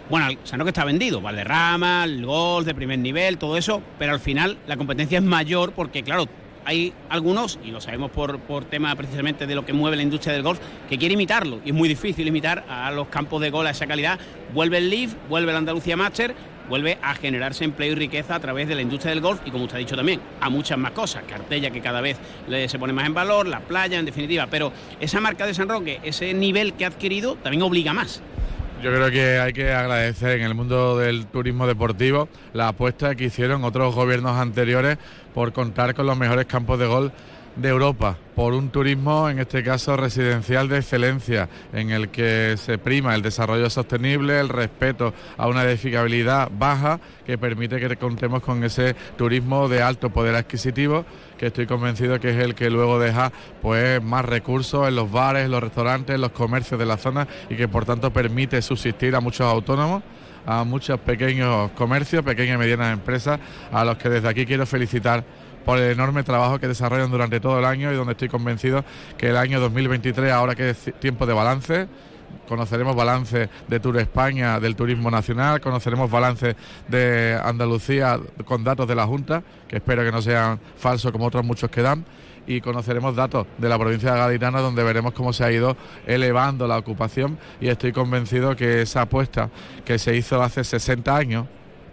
[0.08, 4.20] Bueno, San Roque está vendido, Valderrama, el golf de primer nivel, todo eso, pero al
[4.20, 6.26] final la competencia es mayor porque, claro,
[6.63, 10.34] hay algunos, y lo sabemos por, por tema precisamente de lo que mueve la industria
[10.34, 11.60] del golf, que quiere imitarlo.
[11.66, 14.20] Y es muy difícil imitar a los campos de golf a esa calidad.
[14.54, 16.36] Vuelve el Leaf, vuelve el Andalucía Master,
[16.70, 19.66] vuelve a generarse empleo y riqueza a través de la industria del golf y, como
[19.66, 21.24] usted ha dicho también, a muchas más cosas.
[21.28, 22.18] Cartella que cada vez
[22.68, 24.48] se pone más en valor, la playa, en definitiva.
[24.50, 28.22] Pero esa marca de San Roque, ese nivel que ha adquirido, también obliga más.
[28.84, 33.26] Yo creo que hay que agradecer en el mundo del turismo deportivo la apuesta que
[33.26, 35.00] hicieron otros gobiernos anteriores
[35.34, 37.12] por contar con los mejores campos de gol
[37.58, 42.78] de Europa por un turismo, en este caso residencial de excelencia, en el que se
[42.78, 48.63] prima el desarrollo sostenible, el respeto a una edificabilidad baja que permite que contemos con
[48.63, 51.06] ese turismo de alto poder adquisitivo
[51.38, 55.46] que estoy convencido que es el que luego deja pues más recursos en los bares,
[55.46, 59.20] en los restaurantes, los comercios de la zona y que por tanto permite subsistir a
[59.20, 60.04] muchos autónomos
[60.48, 63.38] a muchos pequeños comercios, pequeñas y medianas empresas,
[63.70, 65.26] a los que desde aquí quiero felicitar
[65.68, 68.86] por el enorme trabajo que desarrollan durante todo el año y donde estoy convencido
[69.18, 71.90] que el año 2023, ahora que es tiempo de balance,
[72.48, 76.56] conoceremos balance de Tour España del turismo nacional, conoceremos balance
[76.88, 81.44] de Andalucía con datos de la Junta, que espero que no sean falsos como otros
[81.44, 82.06] muchos que dan,
[82.48, 85.76] y conoceremos datos de la provincia de Gaditana donde veremos cómo se ha ido
[86.06, 89.50] elevando la ocupación y estoy convencido que esa apuesta
[89.84, 91.48] que se hizo hace 60 años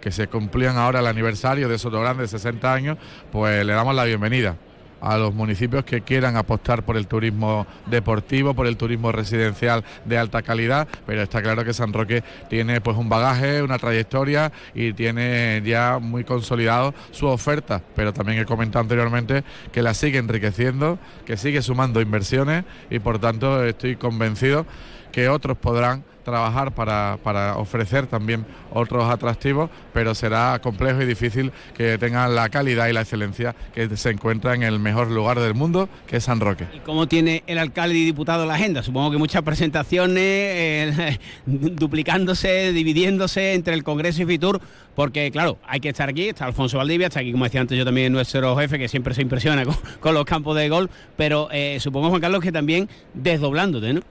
[0.05, 2.97] que se cumplían ahora el aniversario de Soto Grande, 60 años,
[3.31, 4.55] pues le damos la bienvenida
[5.01, 10.19] a los municipios que quieran apostar por el turismo deportivo, por el turismo residencial de
[10.19, 14.93] alta calidad, pero está claro que San Roque tiene pues un bagaje, una trayectoria y
[14.93, 20.99] tiene ya muy consolidado su oferta, pero también he comentado anteriormente que la sigue enriqueciendo,
[21.25, 24.67] que sigue sumando inversiones y por tanto estoy convencido
[25.11, 31.53] que otros podrán trabajar para, para, ofrecer también otros atractivos, pero será complejo y difícil
[31.77, 35.53] que tengan la calidad y la excelencia que se encuentra en el mejor lugar del
[35.53, 36.65] mundo, que es San Roque.
[36.73, 38.83] ¿Y cómo tiene el alcalde y diputado la agenda?
[38.83, 44.59] Supongo que muchas presentaciones, eh, duplicándose, dividiéndose entre el Congreso y Fitur,
[44.95, 47.85] porque claro, hay que estar aquí, está Alfonso Valdivia, está aquí, como decía antes yo
[47.85, 49.63] también, nuestro jefe, que siempre se impresiona
[49.99, 54.01] con, los campos de gol, pero eh, supongo, Juan Carlos, que también desdoblándote, ¿no?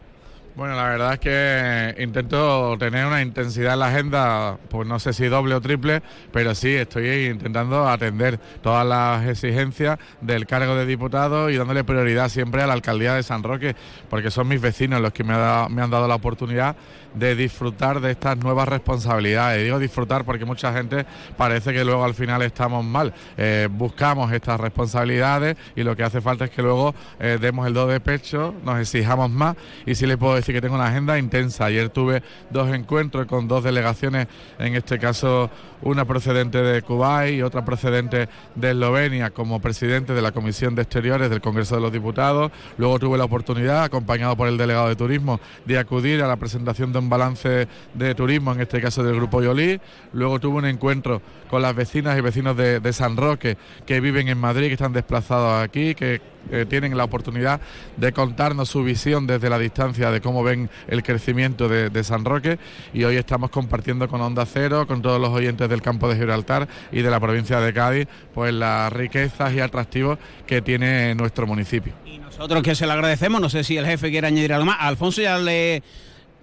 [0.56, 5.12] Bueno, la verdad es que intento tener una intensidad en la agenda, pues no sé
[5.12, 6.00] si doble o triple,
[6.32, 12.28] pero sí estoy intentando atender todas las exigencias del cargo de diputado y dándole prioridad
[12.28, 13.74] siempre a la alcaldía de San Roque,
[14.08, 16.76] porque son mis vecinos los que me, me han dado la oportunidad
[17.14, 19.64] de disfrutar de estas nuevas responsabilidades.
[19.64, 23.14] Digo disfrutar porque mucha gente parece que luego al final estamos mal.
[23.36, 27.74] Eh, buscamos estas responsabilidades y lo que hace falta es que luego eh, demos el
[27.74, 31.18] do de pecho, nos exijamos más y sí le puedo decir que tengo una agenda
[31.18, 31.66] intensa.
[31.66, 35.50] Ayer tuve dos encuentros con dos delegaciones, en este caso
[35.82, 40.82] una procedente de Kuwait y otra procedente de Eslovenia como presidente de la Comisión de
[40.82, 42.50] Exteriores del Congreso de los Diputados.
[42.78, 46.92] Luego tuve la oportunidad, acompañado por el delegado de Turismo, de acudir a la presentación
[46.92, 49.80] de un balance de turismo, en este caso del Grupo Yolí.
[50.12, 54.38] Luego tuve un encuentro con las vecinas y vecinos de, San Roque que viven en
[54.38, 57.60] Madrid, que están desplazados aquí, que eh, tienen la oportunidad
[57.96, 62.58] de contarnos su visión desde la distancia de cómo ven el crecimiento de, San Roque
[62.92, 66.68] y hoy estamos compartiendo con Onda Cero, con todos los oyentes del campo de Gibraltar
[66.92, 71.94] y de la provincia de Cádiz, pues las riquezas y atractivos que tiene nuestro municipio.
[72.04, 74.78] Y nosotros que se lo agradecemos, no sé si el jefe quiere añadir algo más.
[74.80, 75.82] Alfonso ya le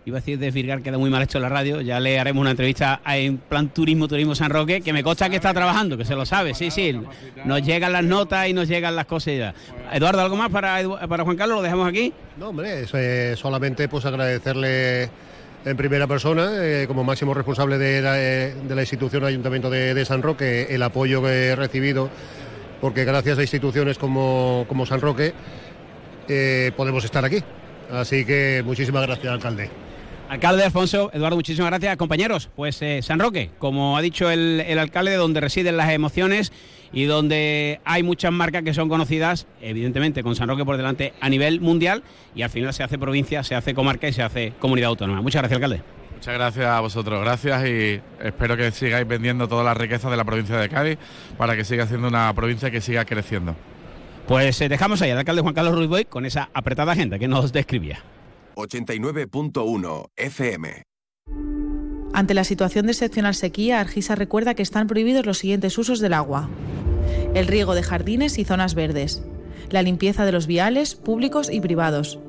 [0.05, 3.01] iba a decir desvirgar, queda muy mal hecho la radio, ya le haremos una entrevista
[3.05, 6.25] en plan turismo, turismo San Roque, que me consta que está trabajando, que se lo
[6.25, 6.97] sabe, sí, sí,
[7.45, 9.53] nos llegan las notas y nos llegan las cosas.
[9.91, 11.57] Eduardo, ¿algo más para, para Juan Carlos?
[11.57, 12.13] ¿Lo dejamos aquí?
[12.37, 15.09] No, hombre, eh, solamente pues agradecerle
[15.63, 20.67] en primera persona, eh, como máximo responsable de la, eh, institución Ayuntamiento de, San Roque,
[20.71, 22.09] el apoyo que he recibido,
[22.79, 25.33] porque gracias a instituciones como, como San Roque
[26.75, 27.43] podemos estar aquí.
[27.91, 29.80] Así que muchísimas gracias, alcalde.
[30.31, 31.97] Alcalde Alfonso, Eduardo, muchísimas gracias.
[31.97, 36.53] Compañeros, pues eh, San Roque, como ha dicho el, alcalde, donde residen las emociones
[36.93, 41.27] y donde hay muchas marcas que son conocidas, evidentemente con San Roque por delante a
[41.27, 42.01] nivel mundial
[42.33, 45.21] y al final se hace provincia, se hace comarca y se hace comunidad autónoma.
[45.21, 45.81] Muchas gracias, alcalde.
[46.13, 50.23] Muchas gracias a vosotros, gracias y espero que sigáis vendiendo toda la riqueza de la
[50.23, 50.97] provincia de Cádiz
[51.37, 53.53] para que siga siendo una provincia que siga creciendo.
[54.29, 57.27] Pues eh, dejamos ahí al alcalde Juan Carlos Ruiz Boy con esa apretada agenda que
[57.27, 58.01] nos describía.
[58.55, 60.83] 89.1 FM.
[62.13, 66.13] Ante la situación de excepcional sequía, Argisa recuerda que están prohibidos los siguientes usos del
[66.13, 66.49] agua.
[67.33, 69.23] El riego de jardines y zonas verdes.
[69.69, 72.19] La limpieza de los viales públicos y privados.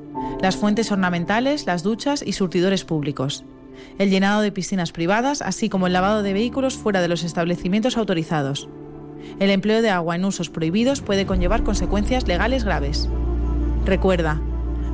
[0.41, 3.43] Las fuentes ornamentales, las duchas y surtidores públicos.
[3.97, 7.97] El llenado de piscinas privadas, así como el lavado de vehículos fuera de los establecimientos
[7.97, 8.69] autorizados.
[9.39, 13.09] El empleo de agua en usos prohibidos puede conllevar consecuencias legales graves.
[13.85, 14.41] Recuerda,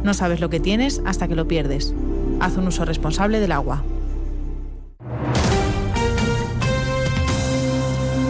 [0.04, 1.94] no sabes lo que tienes hasta que lo pierdes.
[2.40, 3.84] Haz un uso responsable del agua.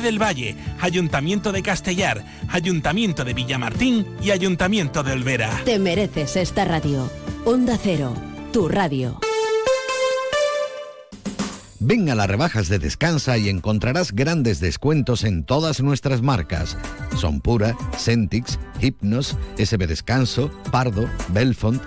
[0.00, 5.50] del Valle, Ayuntamiento de Castellar, Ayuntamiento de Villamartín y Ayuntamiento de Olvera.
[5.64, 7.10] Te mereces esta radio.
[7.44, 8.14] Onda Cero,
[8.52, 9.18] tu radio.
[11.84, 16.78] Ven a las rebajas de Descansa y encontrarás grandes descuentos en todas nuestras marcas.
[17.16, 21.82] Son Pura, Centix, Hypnos, SB Descanso, Pardo, Belfont,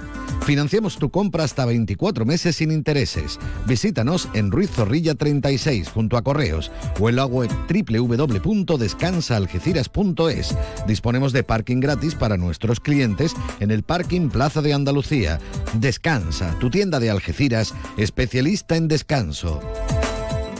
[0.46, 3.40] Financiamos tu compra hasta 24 meses sin intereses.
[3.66, 10.56] Visítanos en Ruiz Zorrilla 36 junto a Correos o en la web www.descansaalgeciras.es.
[10.88, 15.40] Disponemos de parking gratis para nuestros clientes en el parking Plaza de Andalucía.
[15.74, 19.60] Descansa, tu tienda de Algeciras, especialista en descanso.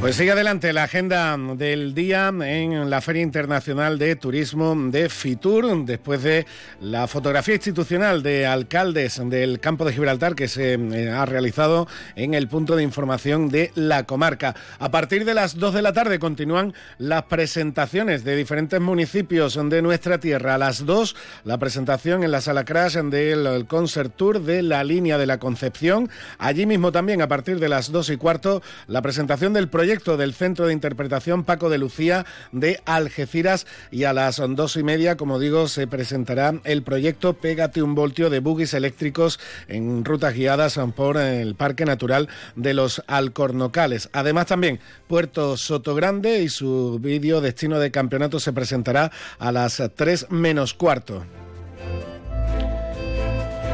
[0.00, 5.84] Pues sigue adelante la agenda del día en la Feria Internacional de Turismo de Fitur,
[5.84, 6.46] después de
[6.80, 12.34] la fotografía institucional de alcaldes del campo de Gibraltar que se eh, ha realizado en
[12.34, 14.54] el punto de información de la comarca.
[14.78, 19.82] A partir de las 2 de la tarde continúan las presentaciones de diferentes municipios de
[19.82, 20.54] nuestra tierra.
[20.54, 25.18] A las 2, la presentación en la sala Crash del Concert Tour de la línea
[25.18, 26.08] de la Concepción.
[26.38, 30.18] Allí mismo también, a partir de las 2 y cuarto, la presentación del proyecto proyecto
[30.18, 35.16] del Centro de Interpretación Paco de Lucía de Algeciras y a las dos y media,
[35.16, 40.78] como digo, se presentará el proyecto Pégate un voltio de buggies eléctricos en rutas guiadas
[40.94, 44.10] por el Parque Natural de los Alcornocales.
[44.12, 50.26] Además también Puerto Sotogrande y su vídeo Destino de Campeonato se presentará a las tres
[50.28, 51.24] menos cuarto.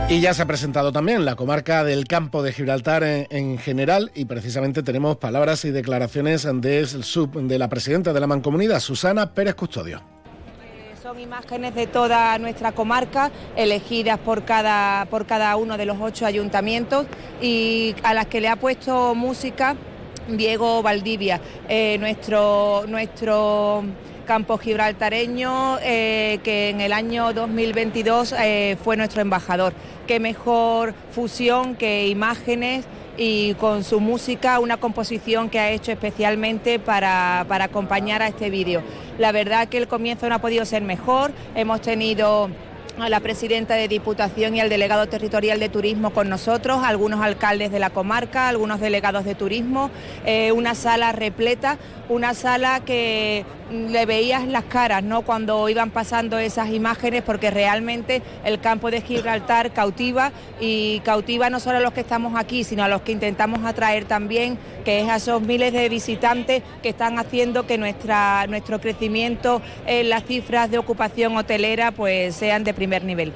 [0.06, 4.26] Y ya se ha presentado también la comarca del campo de Gibraltar en, general y
[4.26, 6.86] precisamente tenemos palabras y declaraciones de,
[7.34, 10.02] de la presidenta de la Mancomunidad, Susana Pérez Custodio.
[11.02, 16.26] Son imágenes de toda nuestra comarca, elegidas por cada, por cada uno de los ocho
[16.26, 17.06] ayuntamientos
[17.40, 19.74] y a las que le ha puesto música
[20.28, 23.84] Diego Valdivia, eh, nuestro, nuestro
[24.24, 29.72] campo gibraltareño, eh, que en el año 2022 eh, fue nuestro embajador.
[30.06, 32.84] Qué mejor fusión que imágenes
[33.16, 38.50] y con su música una composición que ha hecho especialmente para, para acompañar a este
[38.50, 38.82] vídeo.
[39.18, 42.50] La verdad que el comienzo no ha podido ser mejor, hemos tenido
[42.98, 47.72] a la presidenta de Diputación y al delegado territorial de turismo con nosotros, algunos alcaldes
[47.72, 49.90] de la comarca, algunos delegados de turismo,
[50.24, 55.22] eh, una sala repleta, una sala que le veías las caras ¿no?
[55.22, 61.60] cuando iban pasando esas imágenes porque realmente el campo de Gibraltar cautiva y cautiva no
[61.60, 65.08] solo a los que estamos aquí, sino a los que intentamos atraer también, que es
[65.08, 70.70] a esos miles de visitantes que están haciendo que nuestra, nuestro crecimiento en las cifras
[70.70, 73.32] de ocupación hotelera pues sean de primer nivel.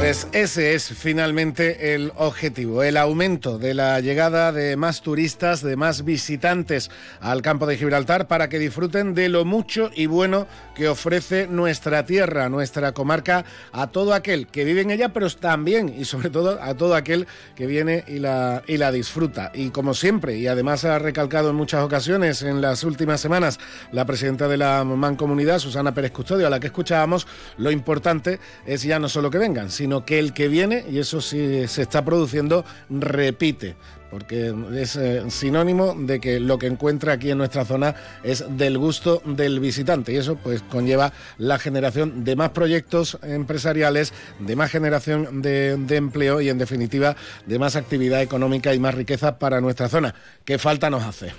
[0.00, 5.76] Pues ese es finalmente el objetivo, el aumento de la llegada de más turistas, de
[5.76, 6.90] más visitantes
[7.20, 12.06] al campo de Gibraltar para que disfruten de lo mucho y bueno que ofrece nuestra
[12.06, 16.58] tierra, nuestra comarca, a todo aquel que vive en ella, pero también y sobre todo
[16.62, 19.52] a todo aquel que viene y la, y la disfruta.
[19.52, 23.60] Y como siempre, y además ha recalcado en muchas ocasiones en las últimas semanas
[23.92, 27.26] la presidenta de la Mancomunidad, Susana Pérez Custodio, a la que escuchábamos,
[27.58, 31.00] lo importante es ya no solo que vengan, sino sino que el que viene, y
[31.00, 33.74] eso sí se está produciendo, repite
[34.08, 38.78] porque es eh, sinónimo de que lo que encuentra aquí en nuestra zona es del
[38.78, 44.70] gusto del visitante y eso pues conlleva la generación de más proyectos empresariales, de más
[44.70, 47.16] generación de, de empleo y en definitiva
[47.46, 50.14] de más actividad económica y más riqueza para nuestra zona,
[50.44, 51.32] que falta nos hace.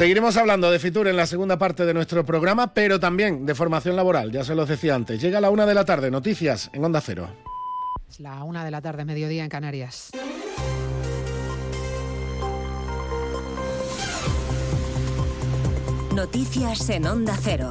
[0.00, 3.96] Seguiremos hablando de Fitur en la segunda parte de nuestro programa, pero también de formación
[3.96, 5.20] laboral, ya se los decía antes.
[5.20, 7.28] Llega a la una de la tarde, noticias en Onda Cero.
[8.08, 10.10] Es la una de la tarde, mediodía en Canarias.
[16.14, 17.70] Noticias en Onda Cero.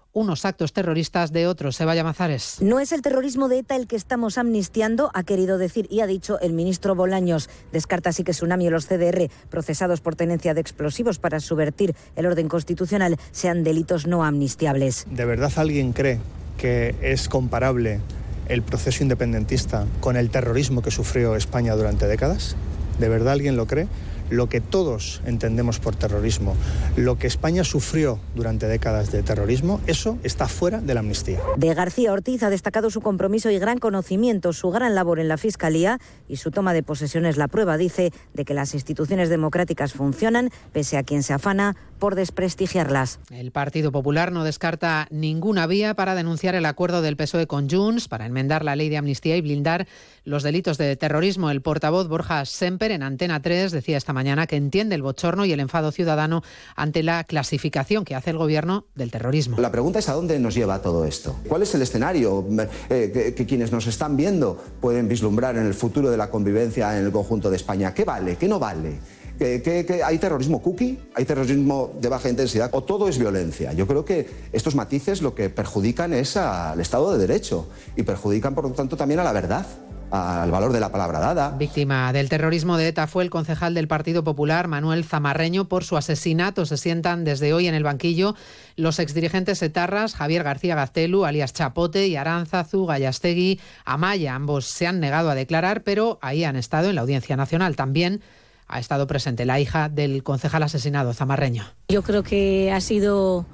[0.13, 1.75] unos actos terroristas de otros.
[1.75, 2.57] Sebaya Mazares.
[2.61, 6.07] No es el terrorismo de ETA el que estamos amnistiando, ha querido decir y ha
[6.07, 7.49] dicho el ministro Bolaños.
[7.71, 12.25] Descarta así que Tsunami o los CDR, procesados por tenencia de explosivos para subvertir el
[12.25, 15.05] orden constitucional, sean delitos no amnistiables.
[15.09, 16.19] ¿De verdad alguien cree
[16.57, 17.99] que es comparable
[18.47, 22.55] el proceso independentista con el terrorismo que sufrió España durante décadas?
[22.99, 23.87] ¿De verdad alguien lo cree?
[24.31, 26.55] Lo que todos entendemos por terrorismo,
[26.95, 31.39] lo que España sufrió durante décadas de terrorismo, eso está fuera de la amnistía.
[31.57, 35.37] De García Ortiz ha destacado su compromiso y gran conocimiento, su gran labor en la
[35.37, 39.93] Fiscalía y su toma de posesión es la prueba, dice, de que las instituciones democráticas
[39.93, 43.19] funcionan, pese a quien se afana por desprestigiarlas.
[43.29, 48.07] El Partido Popular no descarta ninguna vía para denunciar el acuerdo del PSOE con Junts
[48.07, 49.87] para enmendar la ley de amnistía y blindar
[50.23, 51.51] los delitos de terrorismo.
[51.51, 55.51] El portavoz Borja Semper en Antena 3 decía esta mañana que entiende el bochorno y
[55.51, 56.43] el enfado ciudadano
[56.75, 59.57] ante la clasificación que hace el gobierno del terrorismo.
[59.59, 61.35] La pregunta es a dónde nos lleva todo esto.
[61.47, 62.45] ¿Cuál es el escenario
[62.89, 67.05] eh, que, quienes nos están viendo pueden vislumbrar en el futuro de la convivencia en
[67.05, 67.93] el conjunto de España?
[67.93, 68.35] ¿Qué vale?
[68.37, 68.99] ¿Qué no vale?
[69.37, 70.99] ¿Que, hay terrorismo cookie?
[71.15, 72.69] ¿Hay terrorismo de baja intensidad?
[72.73, 73.73] ¿O todo es violencia?
[73.73, 78.53] Yo creo que estos matices lo que perjudican es al Estado de Derecho y perjudican,
[78.53, 79.65] por lo tanto, también a la verdad
[80.11, 81.51] al valor de la palabra dada.
[81.51, 85.65] Víctima del terrorismo de ETA fue el concejal del Partido Popular, Manuel Zamarreño.
[85.65, 88.35] Por su asesinato se sientan desde hoy en el banquillo
[88.75, 94.35] los exdirigentes etarras Javier García Gaztelu, alias Chapote, y Aránzazu, Gallastegui, Amaya.
[94.35, 97.75] Ambos se han negado a declarar, pero ahí han estado en la Audiencia Nacional.
[97.75, 98.21] También
[98.67, 101.63] ha estado presente la hija del concejal asesinado, Zamarreño.
[101.89, 103.45] Yo creo que ha sido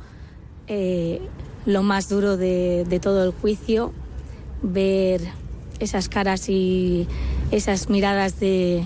[0.67, 1.21] eh,
[1.65, 3.93] lo más duro de, de todo el juicio,
[4.61, 5.21] ver
[5.79, 7.07] esas caras y
[7.51, 8.83] esas miradas de,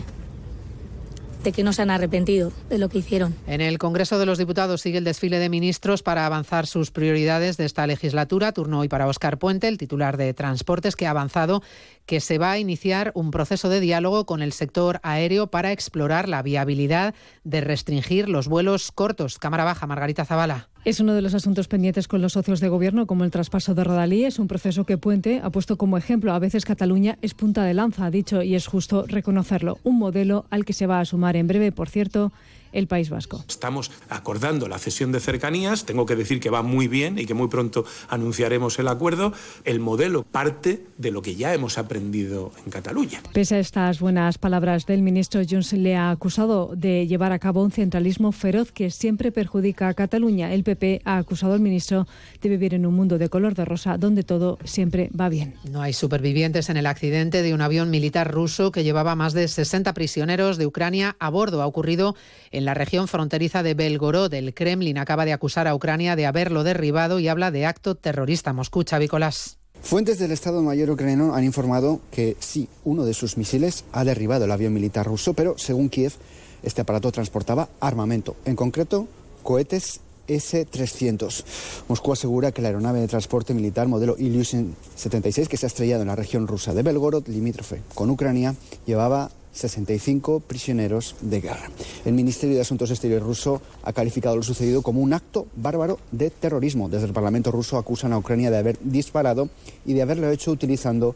[1.44, 3.36] de que no se han arrepentido de lo que hicieron.
[3.48, 7.58] En el Congreso de los Diputados sigue el desfile de ministros para avanzar sus prioridades
[7.58, 8.52] de esta legislatura.
[8.52, 11.64] Turno hoy para Óscar Puente, el titular de Transportes, que ha avanzado
[12.06, 16.28] que se va a iniciar un proceso de diálogo con el sector aéreo para explorar
[16.28, 19.40] la viabilidad de restringir los vuelos cortos.
[19.40, 20.71] Cámara Baja, Margarita Zavala.
[20.84, 23.84] Es uno de los asuntos pendientes con los socios de gobierno, como el traspaso de
[23.84, 24.26] Rodalí.
[24.26, 26.34] Es un proceso que Puente ha puesto como ejemplo.
[26.34, 29.78] A veces Cataluña es punta de lanza, ha dicho, y es justo reconocerlo.
[29.84, 32.32] Un modelo al que se va a sumar en breve, por cierto,
[32.72, 33.44] el País Vasco.
[33.48, 37.34] Estamos acordando la cesión de cercanías, tengo que decir que va muy bien y que
[37.34, 39.34] muy pronto anunciaremos el acuerdo.
[39.64, 43.22] El modelo parte de lo que ya hemos aprendido en Cataluña.
[43.34, 47.64] Pese a estas buenas palabras del ministro, Junts le ha acusado de llevar a cabo
[47.64, 50.54] un centralismo feroz que siempre perjudica a Cataluña.
[50.54, 52.08] El PP ha acusado al ministro
[52.42, 55.56] de vivir en un mundo de color de rosa donde todo siempre va bien.
[55.70, 59.48] No hay supervivientes en el accidente de un avión militar ruso que llevaba más de
[59.48, 61.62] 60 prisioneros de Ucrania a bordo.
[61.62, 62.16] Ha ocurrido
[62.52, 64.34] en la región fronteriza de Belgorod.
[64.34, 68.54] El Kremlin acaba de acusar a Ucrania de haberlo derribado y habla de acto terrorista.
[68.54, 69.58] Moscú, Chavícolas.
[69.82, 74.46] Fuentes del Estado Mayor ucraniano han informado que sí, uno de sus misiles ha derribado
[74.46, 76.14] el avión militar ruso, pero según Kiev,
[76.62, 79.08] este aparato transportaba armamento, en concreto
[79.42, 81.44] cohetes S-300.
[81.88, 86.04] Moscú asegura que la aeronave de transporte militar modelo Ilyushin 76, que se ha estrellado
[86.04, 88.56] en la región rusa de Belgorod, limítrofe con Ucrania,
[88.86, 91.70] llevaba 65 prisioneros de guerra.
[92.06, 96.30] El Ministerio de Asuntos Exteriores ruso ha calificado lo sucedido como un acto bárbaro de
[96.30, 96.90] terrorismo.
[96.90, 99.50] Desde el Parlamento ruso acusan a Ucrania de haber disparado
[99.86, 101.16] y de haberlo hecho utilizando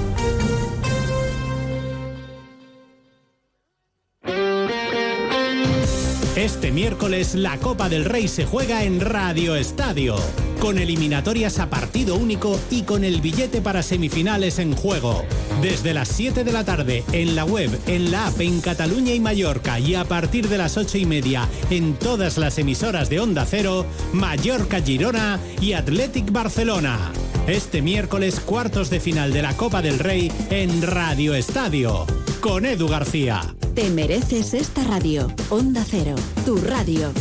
[6.41, 10.15] Este miércoles la Copa del Rey se juega en Radio Estadio,
[10.59, 15.23] con eliminatorias a partido único y con el billete para semifinales en juego.
[15.61, 19.19] Desde las 7 de la tarde en la web, en la app en Cataluña y
[19.19, 23.45] Mallorca y a partir de las 8 y media en todas las emisoras de Onda
[23.47, 27.11] Cero, Mallorca Girona y Athletic Barcelona.
[27.45, 32.07] Este miércoles cuartos de final de la Copa del Rey en Radio Estadio,
[32.41, 33.41] con Edu García.
[33.75, 35.31] Te mereces esta radio.
[35.49, 37.13] Onda Cero, tu radio.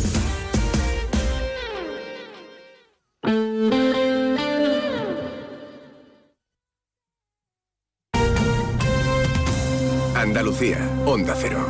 [10.15, 11.67] Andalucía, Onda Cero.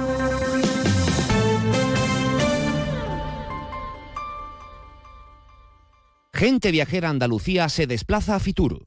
[6.32, 8.86] Gente viajera a Andalucía se desplaza a Fitur.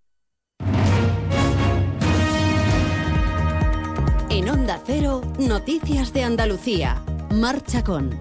[4.85, 7.01] Cero, Noticias de Andalucía.
[7.31, 8.19] Marcha con.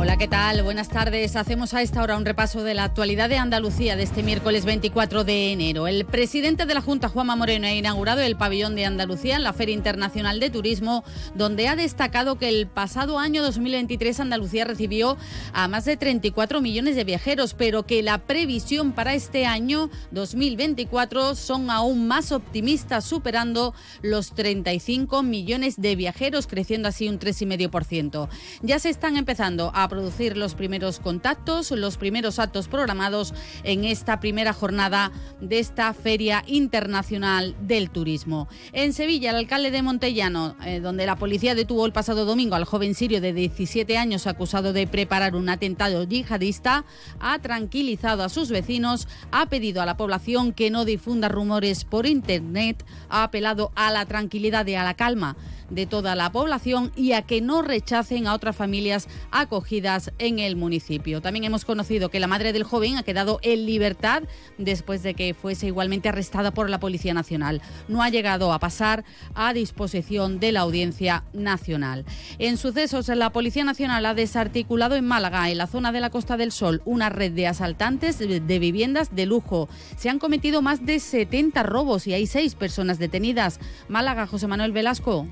[0.00, 0.62] Hola, ¿qué tal?
[0.62, 1.34] Buenas tardes.
[1.34, 5.24] Hacemos a esta hora un repaso de la actualidad de Andalucía de este miércoles 24
[5.24, 5.88] de enero.
[5.88, 9.52] El presidente de la Junta, Juanma Moreno, ha inaugurado el pabellón de Andalucía en la
[9.52, 11.02] Feria Internacional de Turismo,
[11.34, 15.16] donde ha destacado que el pasado año 2023 Andalucía recibió
[15.52, 21.34] a más de 34 millones de viajeros, pero que la previsión para este año 2024
[21.34, 28.28] son aún más optimistas, superando los 35 millones de viajeros, creciendo así un 3,5%.
[28.62, 33.34] Ya se están empezando a producir los primeros contactos, los primeros actos programados
[33.64, 38.48] en esta primera jornada de esta Feria Internacional del Turismo.
[38.72, 42.64] En Sevilla, el alcalde de Montellano, eh, donde la policía detuvo el pasado domingo al
[42.64, 46.84] joven sirio de 17 años acusado de preparar un atentado yihadista,
[47.20, 52.06] ha tranquilizado a sus vecinos, ha pedido a la población que no difunda rumores por
[52.06, 55.36] Internet, ha apelado a la tranquilidad y a la calma.
[55.70, 60.56] De toda la población y a que no rechacen a otras familias acogidas en el
[60.56, 61.20] municipio.
[61.20, 64.22] También hemos conocido que la madre del joven ha quedado en libertad
[64.56, 67.62] después de que fuese igualmente arrestada por la Policía Nacional.
[67.88, 69.04] No ha llegado a pasar
[69.34, 72.04] a disposición de la Audiencia Nacional.
[72.38, 76.36] En sucesos, la Policía Nacional ha desarticulado en Málaga, en la zona de la Costa
[76.36, 79.68] del Sol, una red de asaltantes de viviendas de lujo.
[79.96, 83.60] Se han cometido más de 70 robos y hay seis personas detenidas.
[83.88, 85.26] Málaga, José Manuel Velasco.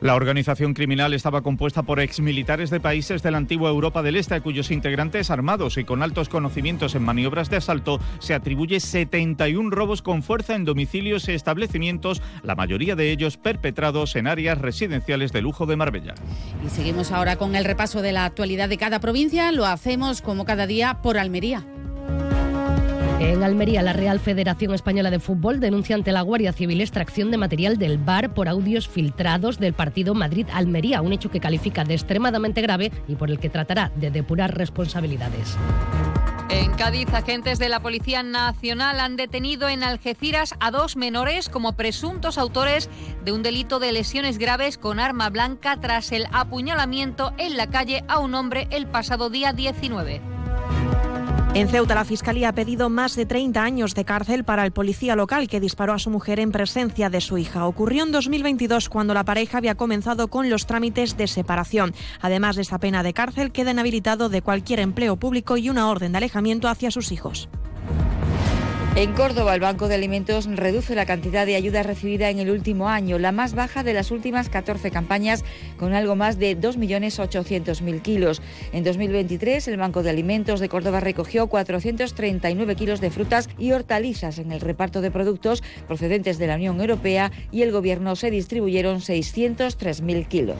[0.00, 4.36] La organización criminal estaba compuesta por exmilitares de países de la antigua Europa del Este,
[4.36, 9.70] a cuyos integrantes armados y con altos conocimientos en maniobras de asalto se atribuye 71
[9.70, 15.32] robos con fuerza en domicilios y establecimientos, la mayoría de ellos perpetrados en áreas residenciales
[15.32, 16.14] de lujo de Marbella.
[16.64, 19.50] Y seguimos ahora con el repaso de la actualidad de cada provincia.
[19.50, 21.64] Lo hacemos como cada día por Almería.
[23.20, 27.36] En Almería, la Real Federación Española de Fútbol denuncia ante la Guardia Civil extracción de
[27.36, 32.62] material del bar por audios filtrados del partido Madrid-Almería, un hecho que califica de extremadamente
[32.62, 35.56] grave y por el que tratará de depurar responsabilidades.
[36.48, 41.72] En Cádiz, agentes de la Policía Nacional han detenido en Algeciras a dos menores como
[41.72, 42.88] presuntos autores
[43.24, 48.04] de un delito de lesiones graves con arma blanca tras el apuñalamiento en la calle
[48.06, 50.37] a un hombre el pasado día 19.
[51.58, 55.16] En Ceuta, la Fiscalía ha pedido más de 30 años de cárcel para el policía
[55.16, 57.66] local que disparó a su mujer en presencia de su hija.
[57.66, 61.96] Ocurrió en 2022 cuando la pareja había comenzado con los trámites de separación.
[62.20, 66.12] Además de esta pena de cárcel, queda inhabilitado de cualquier empleo público y una orden
[66.12, 67.48] de alejamiento hacia sus hijos.
[68.98, 72.88] En Córdoba, el Banco de Alimentos reduce la cantidad de ayuda recibida en el último
[72.88, 75.44] año, la más baja de las últimas 14 campañas,
[75.76, 78.42] con algo más de 2.800.000 kilos.
[78.72, 84.40] En 2023, el Banco de Alimentos de Córdoba recogió 439 kilos de frutas y hortalizas
[84.40, 88.98] en el reparto de productos procedentes de la Unión Europea y el Gobierno se distribuyeron
[88.98, 90.58] 603.000 kilos.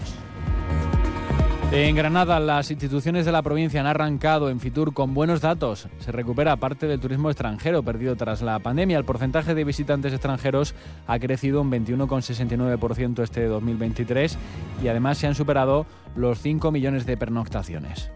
[1.70, 5.86] En Granada, las instituciones de la provincia han arrancado en Fitur con buenos datos.
[5.98, 8.96] Se recupera parte del turismo extranjero perdido tras la pandemia.
[8.96, 10.74] El porcentaje de visitantes extranjeros
[11.06, 14.38] ha crecido un 21,69% este 2023
[14.82, 15.84] y además se han superado
[16.16, 18.10] los 5 millones de pernoctaciones.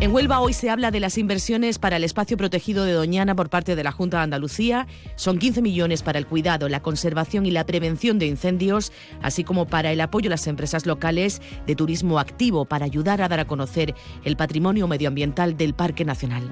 [0.00, 3.50] En Huelva hoy se habla de las inversiones para el espacio protegido de Doñana por
[3.50, 4.86] parte de la Junta de Andalucía.
[5.14, 9.66] Son 15 millones para el cuidado, la conservación y la prevención de incendios, así como
[9.66, 13.46] para el apoyo a las empresas locales de turismo activo para ayudar a dar a
[13.46, 13.94] conocer
[14.24, 16.50] el patrimonio medioambiental del Parque Nacional.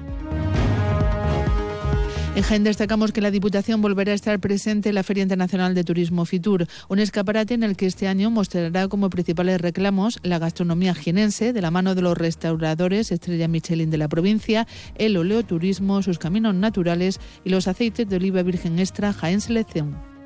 [2.39, 5.83] En Jaén destacamos que la Diputación volverá a estar presente en la Feria Internacional de
[5.83, 10.95] Turismo Fitur, un escaparate en el que este año mostrará como principales reclamos la gastronomía
[10.95, 16.17] jienense de la mano de los restauradores Estrella Michelin de la provincia, el oleoturismo, sus
[16.17, 20.18] caminos naturales y los aceites de oliva virgen extra Jaén Selección.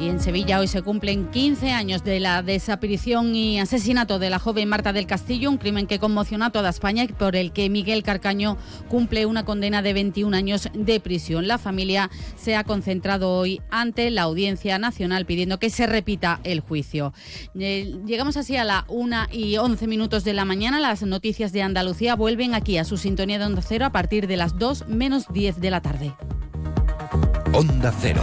[0.00, 4.38] Y en Sevilla hoy se cumplen 15 años de la desaparición y asesinato de la
[4.38, 7.68] joven Marta del Castillo, un crimen que conmocionó a toda España y por el que
[7.68, 11.48] Miguel Carcaño cumple una condena de 21 años de prisión.
[11.48, 16.60] La familia se ha concentrado hoy ante la Audiencia Nacional pidiendo que se repita el
[16.60, 17.12] juicio.
[17.58, 20.78] Eh, llegamos así a la 1 y 11 minutos de la mañana.
[20.78, 24.36] Las noticias de Andalucía vuelven aquí a su sintonía de Onda Cero a partir de
[24.36, 26.12] las 2 menos 10 de la tarde.
[27.52, 28.22] Onda Cero.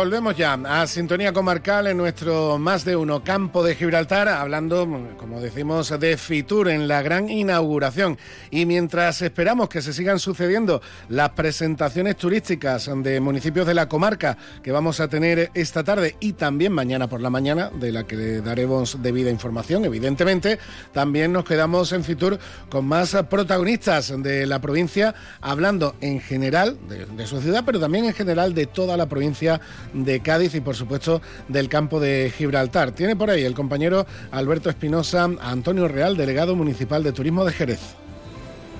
[0.00, 4.88] Volvemos ya a Sintonía Comarcal en nuestro más de uno campo de Gibraltar, hablando,
[5.18, 8.16] como decimos, de Fitur en la gran inauguración.
[8.50, 10.80] Y mientras esperamos que se sigan sucediendo
[11.10, 16.32] las presentaciones turísticas de municipios de la comarca que vamos a tener esta tarde y
[16.32, 20.58] también mañana por la mañana, de la que daremos debida información, evidentemente,
[20.92, 22.38] también nos quedamos en Fitur
[22.70, 28.06] con más protagonistas de la provincia, hablando en general de, de su ciudad, pero también
[28.06, 29.60] en general de toda la provincia
[29.92, 32.92] de Cádiz y por supuesto del campo de Gibraltar.
[32.92, 37.80] Tiene por ahí el compañero Alberto Espinosa Antonio Real, delegado municipal de Turismo de Jerez.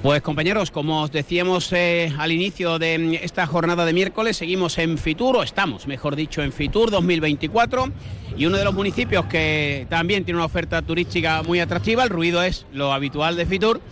[0.02, 4.96] Pues compañeros, como os decíamos eh, al inicio de esta jornada de miércoles, seguimos en
[4.96, 7.92] Fitur, o estamos, mejor dicho, en Fitur 2024,
[8.34, 12.42] y uno de los municipios que también tiene una oferta turística muy atractiva, el ruido
[12.42, 13.82] es lo habitual de Fitur,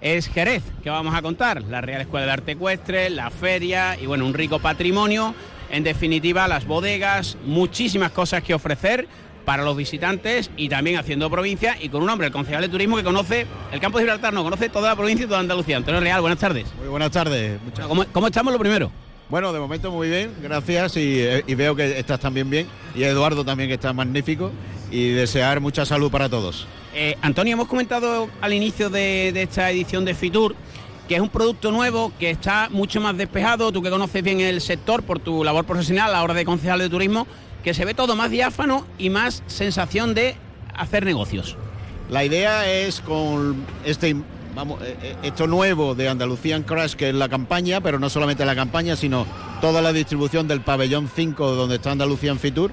[0.00, 4.06] es Jerez, que vamos a contar, la Real Escuela de Arte Ecuestre, la feria y
[4.06, 5.34] bueno, un rico patrimonio
[5.70, 9.06] en definitiva las bodegas, muchísimas cosas que ofrecer
[9.44, 12.98] para los visitantes y también haciendo provincia y con un hombre, el concejal de turismo
[12.98, 15.78] que conoce el campo de Gibraltar, no conoce toda la provincia y toda Andalucía.
[15.78, 16.66] Antonio Real, buenas tardes.
[16.78, 17.58] Muy buenas tardes.
[17.86, 18.90] ¿Cómo, ¿Cómo, estamos lo primero?
[19.30, 23.42] Bueno, de momento muy bien, gracias y, y, veo que estás también bien y Eduardo
[23.44, 24.52] también que está magnífico
[24.90, 26.66] y desear mucha salud para todos.
[26.94, 30.56] Eh, Antonio, hemos comentado al inicio de, de esta edición de Fitur
[31.08, 34.60] que es un producto nuevo, que está mucho más despejado, tú que conoces bien el
[34.60, 37.26] sector por tu labor profesional a la hora de concejal de turismo,
[37.64, 40.36] que se ve todo más diáfano y más sensación de
[40.76, 41.56] hacer negocios.
[42.10, 44.16] La idea es con este
[44.54, 44.80] vamos,
[45.22, 49.26] esto nuevo de Andalucía Crash, que es la campaña, pero no solamente la campaña, sino
[49.60, 52.72] toda la distribución del pabellón 5 donde está Andalucía Fitur.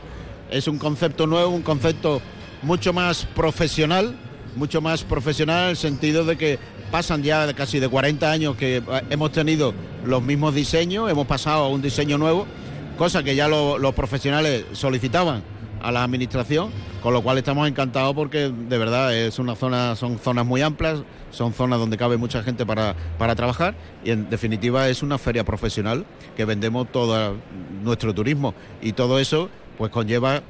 [0.52, 2.22] Es un concepto nuevo, un concepto
[2.64, 4.16] mucho más profesional,
[4.56, 6.60] mucho más profesional en el sentido de que
[6.92, 9.74] pasan ya casi de 40 años que hemos tenido
[10.06, 12.46] los mismos diseños, hemos pasado a un diseño nuevo,
[12.98, 15.44] cosa que ya lo, los profesionales solicitaban
[15.82, 16.72] a la administración,
[17.04, 21.04] con lo cual estamos encantados porque de verdad es una zona, son zonas muy amplias,
[21.30, 25.44] son zonas donde cabe mucha gente para, para trabajar y en definitiva es una feria
[25.44, 26.06] profesional
[26.36, 27.36] que vendemos todo
[27.84, 28.56] nuestro turismo.
[28.82, 30.42] Y todo eso pues conlleva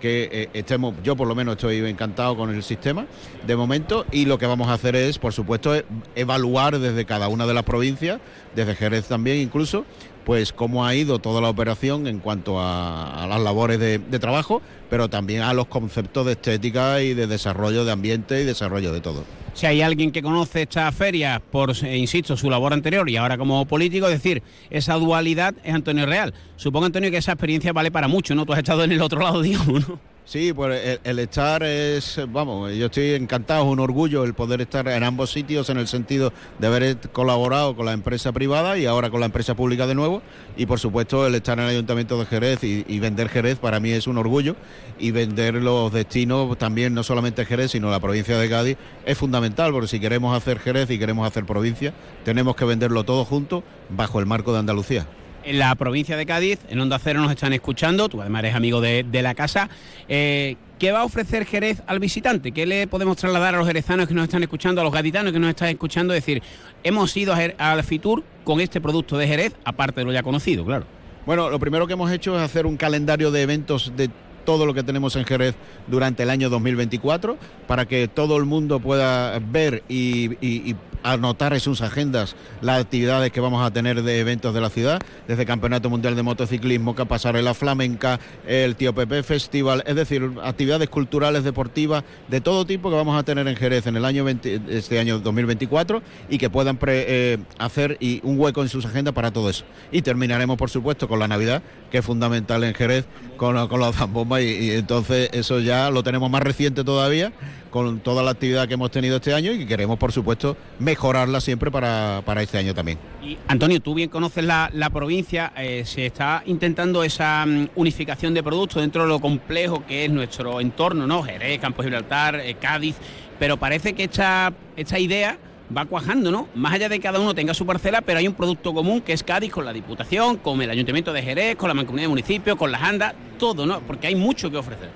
[0.00, 3.06] que eh, estemos, yo por lo menos estoy encantado con el sistema
[3.46, 5.74] de momento y lo que vamos a hacer es, por supuesto,
[6.14, 8.20] evaluar desde cada una de las provincias,
[8.56, 9.84] desde Jerez también incluso,
[10.24, 14.18] pues cómo ha ido toda la operación en cuanto a, a las labores de, de,
[14.18, 18.92] trabajo, pero también a los conceptos de estética y de desarrollo de ambiente y desarrollo
[18.92, 19.24] de todo.
[19.52, 23.36] Si hay alguien que conoce esta feria por, eh, insisto, su labor anterior y ahora
[23.36, 26.32] como político, es decir, esa dualidad es Antonio Real.
[26.56, 28.46] Supongo, Antonio, que esa experiencia vale para mucho, ¿no?
[28.46, 29.98] Tú has estado en el otro lado, digamos, ¿no?
[30.30, 34.86] Sí, pues el, estar es, vamos, yo estoy encantado, es un orgullo el poder estar
[34.86, 39.10] en ambos sitios en el sentido de haber colaborado con la empresa privada y ahora
[39.10, 40.22] con la empresa pública de nuevo.
[40.56, 43.80] Y por supuesto el estar en el Ayuntamiento de Jerez y, y vender Jerez para
[43.80, 44.54] mí es un orgullo
[45.00, 49.72] y vender los destinos también, no solamente Jerez, sino la provincia de Cádiz, es fundamental
[49.72, 51.92] porque si queremos hacer Jerez y queremos hacer provincia,
[52.24, 55.08] tenemos que venderlo todo junto bajo el marco de Andalucía
[55.44, 58.80] en la provincia de Cádiz, en Onda Cero nos están escuchando, tú además eres amigo
[58.80, 59.68] de, la casa.
[60.08, 62.52] Eh, ¿Qué va a ofrecer Jerez al visitante?
[62.52, 65.38] ¿Qué le podemos trasladar a los jerezanos que nos están escuchando, a los gaditanos que
[65.38, 66.14] nos están escuchando?
[66.14, 66.42] Es decir,
[66.82, 70.86] hemos ido al Fitur con este producto de Jerez, aparte de lo ya conocido, claro.
[71.26, 74.08] Bueno, lo primero que hemos hecho es hacer un calendario de eventos de
[74.46, 75.54] todo lo que tenemos en Jerez
[75.86, 77.36] durante el año 2024
[77.66, 83.40] para que todo el mundo pueda ver y anotar en sus agendas las actividades que
[83.40, 88.20] vamos a tener de eventos de la ciudad, desde Campeonato Mundial de Motociclismo, Pasarela Flamenca,
[88.46, 93.22] el Tío Pepe Festival, es decir, actividades culturales, deportivas, de todo tipo que vamos a
[93.22, 97.96] tener en Jerez en el año 20, este año 2024 y que puedan eh, hacer
[98.00, 99.64] y un hueco en sus agendas para todo eso.
[99.92, 103.96] Y terminaremos, por supuesto, con la Navidad, que es fundamental en Jerez, con, con los
[103.96, 107.32] zambombas y, y entonces eso ya lo tenemos más reciente todavía
[107.70, 111.40] con toda la actividad que hemos tenido este año y que queremos, por supuesto, mejorarla
[111.40, 112.98] siempre para, para este año también.
[113.22, 118.34] Y Antonio, tú bien conoces la, la provincia, eh, se está intentando esa um, unificación
[118.34, 121.22] de productos dentro de lo complejo que es nuestro entorno, ¿no?
[121.22, 122.96] Jerez, Campo Gibraltar, eh, Cádiz,
[123.38, 125.38] pero parece que esta, esta idea
[125.76, 126.48] va cuajando, ¿no?
[126.54, 129.12] Más allá de que cada uno tenga su parcela, pero hay un producto común que
[129.12, 132.56] es Cádiz con la Diputación, con el Ayuntamiento de Jerez, con la Mancomunidad de Municipios,
[132.56, 133.80] con las ANDA, todo, ¿no?
[133.80, 134.90] Porque hay mucho que ofrecer.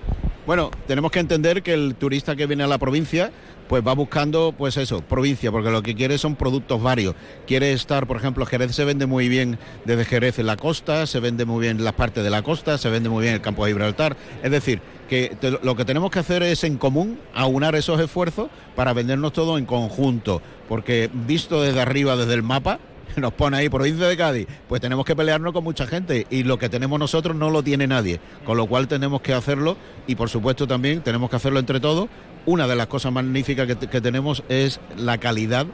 [0.47, 3.33] Bueno, tenemos que entender que el turista que viene a la provincia
[3.67, 7.15] pues va buscando, pues eso, provincia, porque lo que quiere son productos varios.
[7.47, 11.19] Quiere estar, por ejemplo, Jerez se vende muy bien desde Jerez en la costa, se
[11.19, 13.73] vende muy bien las partes de la costa, se vende muy bien el campo de
[13.73, 14.19] Gibraltar.
[14.43, 18.93] Es decir, que lo que tenemos que hacer es en común aunar esos esfuerzos para
[18.93, 22.81] vendernos todo en conjunto, porque visto desde arriba, desde el mapa,
[23.21, 26.59] nos pone ahí provincia de Cádiz, pues tenemos que pelearnos con mucha gente y lo
[26.59, 30.29] que tenemos nosotros no lo tiene nadie, con lo cual tenemos que hacerlo y por
[30.29, 32.09] supuesto también tenemos que hacerlo entre todos.
[32.47, 35.67] Una de las cosas magníficas que, que tenemos es la calidad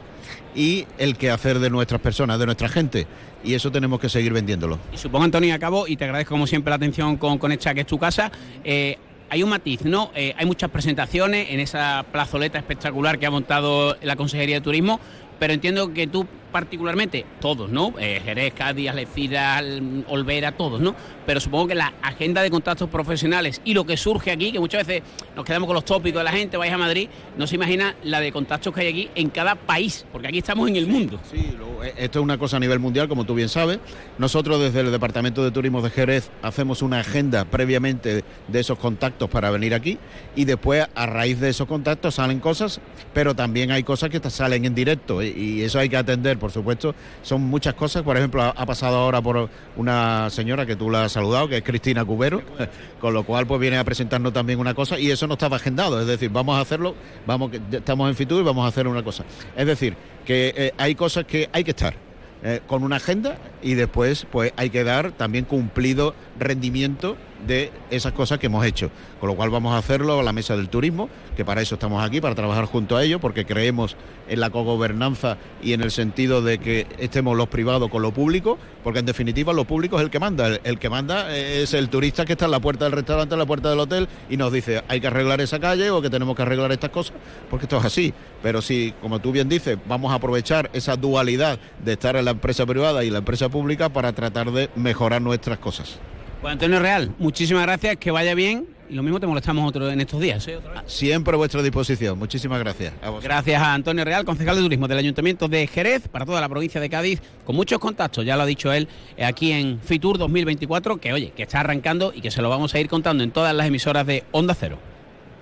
[0.55, 3.07] y el que hacer de nuestras personas, de nuestra gente.
[3.43, 4.79] Y eso tenemos que seguir vendiéndolo.
[4.93, 7.81] Y supongo, Antonio, acabo, y te agradezco como siempre la atención con, con esta que
[7.81, 8.31] es tu casa.
[8.63, 8.99] Eh,
[9.31, 10.11] hay un matiz, ¿no?
[10.15, 15.01] Eh, hay muchas presentaciones en esa plazoleta espectacular que ha montado la Consejería de Turismo,
[15.39, 17.95] pero entiendo que tú particularmente, todos, ¿no?
[17.99, 19.65] Eh, Jerez, Cádiz, Algeciras,
[20.09, 20.95] Olvera, todos, ¿no?
[21.27, 24.87] Pero supongo que la agenda de contactos profesionales y lo que surge aquí, que muchas
[24.87, 25.03] veces
[25.37, 28.21] nos quedamos con los tópicos de la gente, vais a Madrid, no se imagina la
[28.21, 31.21] de contactos que hay aquí en cada país, porque aquí estamos en el mundo.
[31.31, 33.79] Sí, lo, esto es una cosa a nivel mundial, como tú bien sabes.
[34.19, 39.31] Nosotros desde el Departamento de Turismo de Jerez hacemos una agenda previamente de esos contactos
[39.31, 39.99] para venir aquí
[40.37, 42.81] y después a raíz de esos contactos salen cosas,
[43.15, 46.51] pero también hay cosas que salen en directo y, y eso hay que atender, por
[46.51, 46.95] supuesto.
[47.23, 48.03] Son muchas cosas.
[48.03, 51.63] Por ejemplo, ha, pasado ahora por una señora que tú la has saludado, que es
[51.63, 52.43] Cristina Cubero,
[53.01, 56.01] con lo cual pues viene a presentarnos también una cosa y eso no estaba agendado.
[56.01, 59.25] Es decir, vamos a hacerlo, vamos, estamos en Fitur y vamos a hacer una cosa.
[59.57, 61.95] Es decir, que eh, hay cosas que hay que estar.
[62.43, 68.13] Eh, con una agenda y después pues hay que dar también cumplido rendimiento de esas
[68.13, 68.91] cosas que hemos hecho.
[69.19, 72.03] Con lo cual vamos a hacerlo a la mesa del turismo, que para eso estamos
[72.05, 73.97] aquí, para trabajar junto a ellos, porque creemos
[74.29, 78.59] en la cogobernanza y en el sentido de que estemos los privados con lo público,
[78.85, 80.49] porque en definitiva lo público es el que manda.
[80.63, 83.47] El, que manda es el turista que está en la puerta del restaurante, en la
[83.47, 86.43] puerta del hotel y nos dice hay que arreglar esa calle o que tenemos que
[86.43, 87.15] arreglar estas cosas,
[87.51, 88.15] porque esto es así.
[88.43, 92.31] Pero si, como tú bien dices, vamos a aprovechar esa dualidad de estar en la
[92.31, 95.99] empresa privada y la empresa pública para tratar de mejorar nuestras cosas.
[96.41, 100.01] Pues Antonio Real, muchísimas gracias, que vaya bien y lo mismo te molestamos otro en
[100.01, 100.49] estos días.
[100.49, 100.59] ¿eh?
[100.87, 102.19] Siempre a vuestra disposición.
[102.19, 102.95] Muchísimas gracias.
[103.23, 106.81] gracias a Antonio Real, concejal de turismo del Ayuntamiento de Jerez, para toda la provincia
[106.81, 108.89] de Cádiz, con muchos contactos, ya lo ha dicho él,
[109.19, 112.75] eh, aquí en Fitur 2024, que oye, que está arrancando y que se lo vamos
[112.75, 114.79] a ir contando en todas las emisoras de Onda Cero.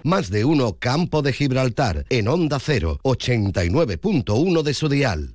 [0.03, 5.35] Más de uno Campo de Gibraltar, en Onda Cero, 89.1 de su dial.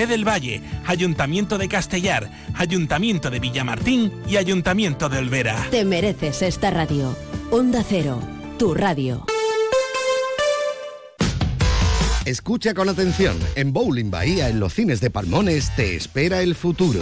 [0.07, 5.67] del Valle, Ayuntamiento de Castellar, Ayuntamiento de Villamartín y Ayuntamiento de Olvera.
[5.71, 7.15] Te mereces esta radio.
[7.51, 8.19] Onda Cero,
[8.57, 9.25] tu radio.
[12.25, 13.37] Escucha con atención.
[13.55, 17.01] En Bowling Bahía, en los cines de Palmones, te espera el futuro.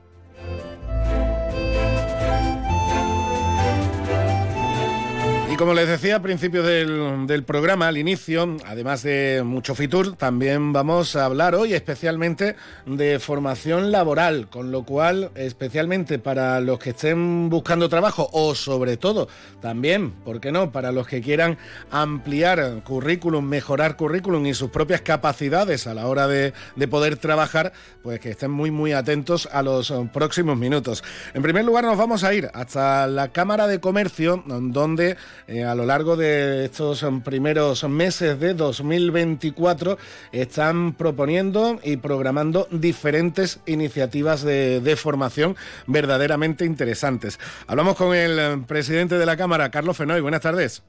[5.61, 11.15] Como les decía al principio del, programa, al inicio, además de mucho Fitur, también vamos
[11.15, 12.55] a hablar hoy especialmente
[12.87, 18.97] de formación laboral, con lo cual, especialmente para los que estén buscando trabajo o sobre
[18.97, 19.27] todo
[19.61, 21.59] también, ¿por qué no?, para los que quieran
[21.91, 26.53] ampliar currículum, mejorar currículum y sus propias capacidades a la hora de,
[26.89, 31.03] poder trabajar, pues que estén muy, muy atentos a los próximos minutos.
[31.35, 35.17] En primer lugar, nos vamos a ir hasta la Cámara de Comercio, donde
[35.51, 39.97] eh, a lo largo de estos primeros meses de 2024
[40.31, 47.37] están proponiendo y programando diferentes iniciativas de, formación verdaderamente interesantes.
[47.67, 50.21] Hablamos con el presidente de la Cámara, Carlos Fenoy.
[50.21, 50.83] Buenas tardes.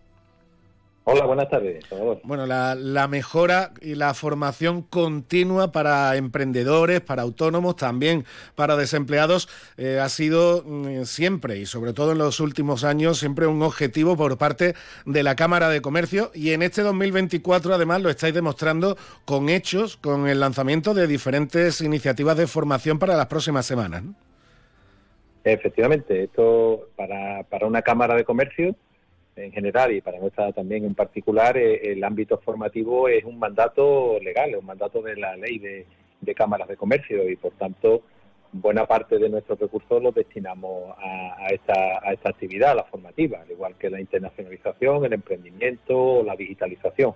[1.05, 1.85] Hola, buenas tardes.
[2.23, 8.25] Bueno, la, mejora y la formación continua para emprendedores, para autónomos, también
[8.55, 13.49] para desempleados, eh, ha sido mm, siempre y sobre todo en los últimos años siempre
[13.49, 14.75] un objetivo por parte
[15.05, 19.97] de la Cámara de Comercio y en este 2024 además lo estáis demostrando con hechos,
[19.97, 24.05] con el lanzamiento de diferentes iniciativas de formación para las próximas semanas.
[25.43, 28.77] Efectivamente, esto para, para una Cámara de Comercio
[29.37, 34.19] en general y para nuestra también en particular, eh, el ámbito formativo es un mandato
[34.21, 35.87] legal, es un mandato de la ley de,
[36.35, 38.03] cámaras de comercio y por tanto
[38.53, 43.91] buena parte de nuestros recursos los destinamos a, esta, actividad, la formativa, al igual que
[43.91, 47.15] la internacionalización, el emprendimiento, la digitalización.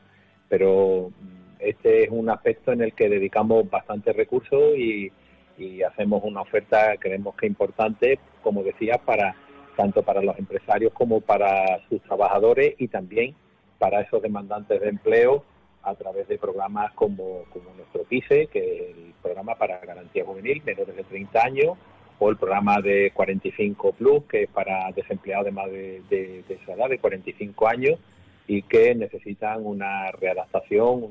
[0.49, 5.13] Pero mm, este es un aspecto en el que dedicamos bastantes recursos y,
[5.59, 9.37] y hacemos una oferta, creemos que importante, como decía, para
[9.77, 13.35] tanto para los empresarios como para sus trabajadores y también
[13.79, 15.45] para esos demandantes de empleo
[15.87, 17.45] a través de programas como,
[17.77, 21.79] nuestro PICE, que es el programa para garantía juvenil, menores de 30 años,
[22.19, 26.89] o el programa de 45 Plus, que es para desempleados de más de, esa edad,
[26.89, 28.01] de 45 años,
[28.49, 31.05] y que necesitan una readaptación,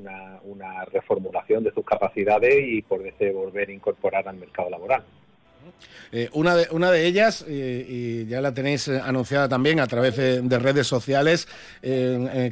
[0.44, 5.04] una, reformulación de sus capacidades y poderse volver a incorporar al mercado laboral.
[6.12, 9.88] Eh, una, de, una de ellas, eh, y ya la tenéis eh, anunciada también a
[9.88, 11.48] través de, redes sociales,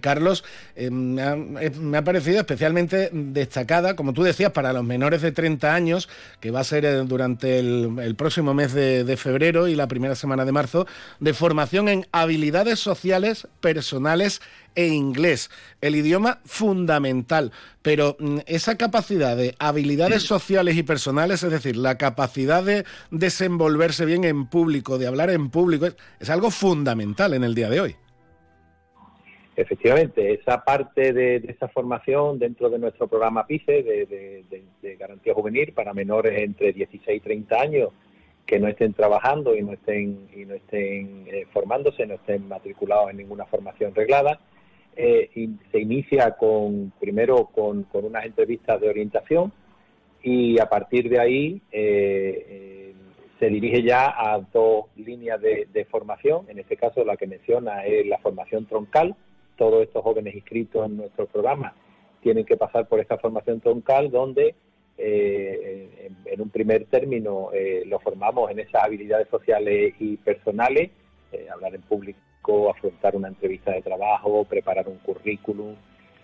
[0.02, 0.44] Carlos,
[0.76, 6.10] me ha, parecido especialmente destacada, como tú decías, para los menores de 30 años,
[6.42, 10.16] que va a ser durante el, el próximo mes de, de, febrero y la primera
[10.16, 10.86] semana de marzo,
[11.20, 14.42] de formación en habilidades sociales personales
[14.76, 15.50] e inglés,
[15.82, 17.52] el idioma fundamental,
[17.82, 24.06] pero mm, esa capacidad de habilidades sociales y personales, es decir, la capacidad de desenvolverse
[24.06, 25.88] bien en público, de hablar en público,
[26.20, 27.96] es, algo fundamental en el día de hoy.
[29.56, 35.94] Efectivamente, esa parte de, esa formación dentro de nuestro programa PICE de, garantía juvenil para
[35.94, 37.90] menores entre 16 y 30 años
[38.46, 43.10] que no estén trabajando y no estén y no estén eh, formándose, no estén matriculados
[43.12, 44.40] en ninguna formación reglada,
[44.96, 45.30] eh,
[45.72, 49.52] se inicia con primero con, unas entrevistas de orientación
[50.22, 52.94] y a partir de ahí eh, eh,
[53.40, 56.46] se dirige ya a dos líneas de, formación.
[56.48, 59.16] En este caso, la que menciona es la formación troncal.
[59.58, 61.76] Todos estos jóvenes inscritos en nuestro programa
[62.22, 64.56] tienen que pasar por esta formación troncal donde
[64.98, 67.50] en, un primer término
[67.86, 70.92] lo formamos en esas habilidades sociales y personales,
[71.52, 72.20] hablar en público
[72.70, 75.76] afrontar una entrevista de trabajo, preparar un currículum,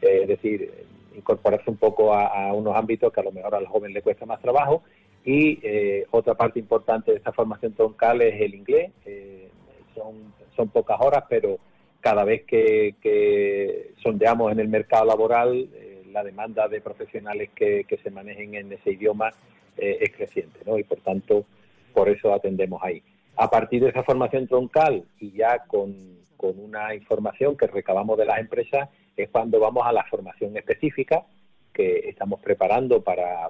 [0.01, 3.93] eh, es decir, incorporarse un poco a, unos ámbitos que a lo mejor al joven
[3.93, 4.83] le cuesta más trabajo.
[5.25, 8.91] Y eh, otra parte importante de esta formación troncal es el inglés.
[9.05, 9.49] Eh,
[9.95, 11.57] son, son pocas horas, pero
[11.99, 15.67] cada vez que, sondeamos en el mercado laboral,
[16.11, 19.31] la demanda de profesionales que, que, se manejen en ese idioma
[19.77, 20.77] es creciente, ¿no?
[20.77, 21.45] Y por tanto,
[21.93, 23.03] por eso atendemos ahí.
[23.41, 25.95] A partir de esa formación troncal y ya con,
[26.41, 31.25] una información que recabamos de las empresas, es cuando vamos a la formación específica
[31.73, 33.49] que estamos preparando para,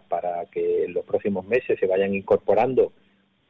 [0.52, 2.94] que en los próximos meses se vayan incorporando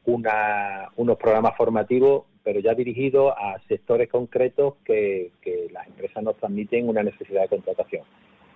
[0.06, 5.32] unos programas formativos, pero ya dirigidos a sectores concretos que,
[5.72, 8.04] las empresas nos transmiten una necesidad de contratación.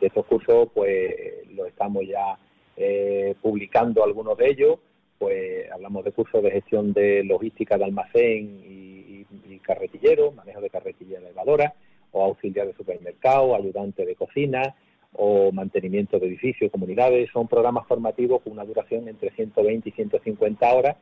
[0.01, 1.15] De estos cursos, pues,
[1.55, 2.39] los estamos ya
[2.79, 4.79] eh, publicando algunos de ellos
[5.25, 10.69] pues hablamos de cursos de gestión de logística de almacén y, y, carretillero, manejo de
[10.69, 11.73] carretilla elevadora,
[12.13, 14.75] o auxiliar de supermercado, ayudante de cocina,
[15.15, 17.31] o mantenimiento de edificios, comunidades.
[17.33, 20.97] Son programas formativos con una duración entre 120 y 150 horas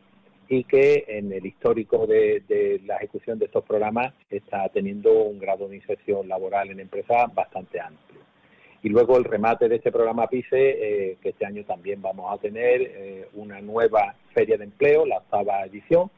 [0.48, 5.40] y que en el histórico de, de, la ejecución de estos programas está teniendo un
[5.40, 8.20] grado de inserción laboral en empresas bastante amplio.
[8.82, 10.56] Y luego el remate de este programa PICE,
[11.12, 15.18] eh, que este año también vamos a tener eh, una nueva feria de empleo, la
[15.18, 16.10] octava edición,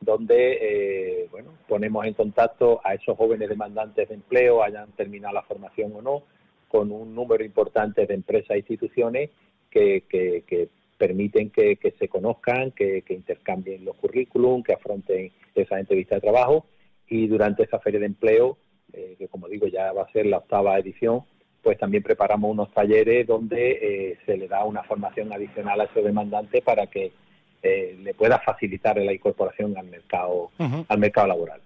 [0.00, 5.42] donde eh, bueno, ponemos en contacto a esos jóvenes demandantes de empleo, hayan terminado la
[5.42, 6.22] formación o no,
[6.68, 9.30] con un número importante de empresas e instituciones
[9.68, 10.04] que,
[10.96, 16.66] permiten que, se conozcan, que, que intercambien los currículum, que afronten esas entrevistas de trabajo.
[17.08, 18.56] Y durante esa feria de empleo,
[18.92, 21.24] que como digo ya va a ser la octava edición,
[21.64, 26.02] pues también preparamos unos talleres donde eh, se le da una formación adicional a ese
[26.02, 27.10] demandante para que
[27.62, 30.50] eh, le pueda facilitar la incorporación al mercado,
[30.86, 31.62] al mercado laboral.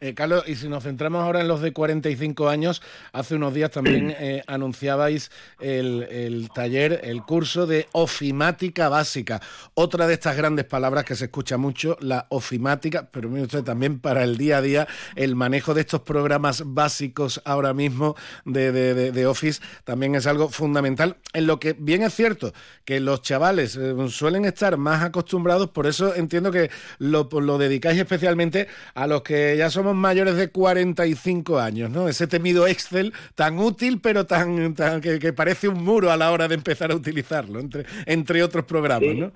[0.00, 2.82] Eh, Carlos, y si nos centramos ahora en los de 45 años,
[3.12, 5.30] hace unos días también eh, anunciabais
[5.60, 9.40] el, taller, el curso de ofimática básica.
[9.74, 14.00] Otra de estas grandes palabras que se escucha mucho, la ofimática, pero mire usted también
[14.00, 19.26] para el día a día, el manejo de estos programas básicos ahora mismo de, de,
[19.26, 21.16] Office también es algo fundamental.
[21.32, 22.52] En lo que bien es cierto
[22.84, 27.98] que los chavales eh, suelen estar más acostumbrados, por eso entiendo que lo, lo dedicáis
[27.98, 32.06] especialmente a los que ya somos mayores de 45 años, ¿no?
[32.06, 36.54] Ese temido Excel tan útil, pero tan, que, parece un muro a la hora de
[36.54, 39.32] empezar a utilizarlo, entre, entre otros programas, ¿no?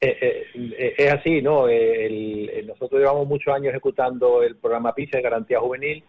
[0.00, 1.66] Eh, eh, eh, es así, ¿no?
[2.66, 6.02] nosotros llevamos muchos años ejecutando el programa PISA de garantía juvenil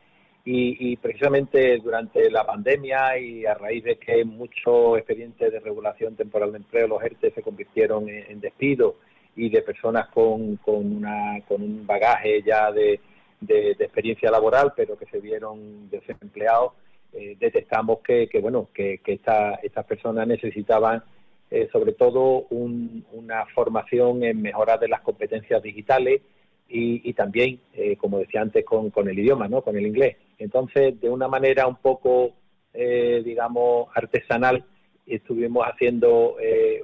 [0.45, 6.51] y, precisamente durante la pandemia y a raíz de que muchos expedientes de regulación temporal
[6.51, 8.95] de empleo, los ERTE, se convirtieron en, en despido
[9.35, 12.99] y de personas con, con, una, con un bagaje ya de,
[13.45, 16.73] de, experiencia laboral, pero que se vieron desempleados,
[17.13, 21.03] eh, detectamos que, bueno, que, estas personas necesitaban
[21.55, 26.21] eh, sobre todo una formación en mejorar de las competencias digitales,
[26.75, 29.61] y, también, eh, como decía antes, con, con, el idioma, ¿no?
[29.61, 30.17] con el inglés.
[30.39, 32.31] Entonces, de una manera un poco,
[32.73, 34.65] eh, digamos, artesanal,
[35.05, 36.37] estuvimos haciendo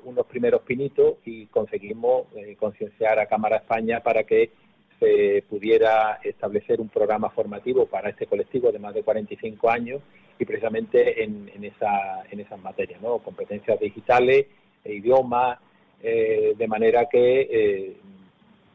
[0.04, 2.28] unos primeros pinitos y conseguimos
[2.60, 4.52] concienciar a Cámara España para que
[5.00, 10.02] se pudiera establecer un programa formativo para este colectivo de más de 45 años
[10.38, 13.20] y precisamente en, en, esa, en esas materias, ¿no?
[13.20, 14.48] competencias digitales,
[14.84, 15.60] e idiomas,
[16.02, 17.98] de manera que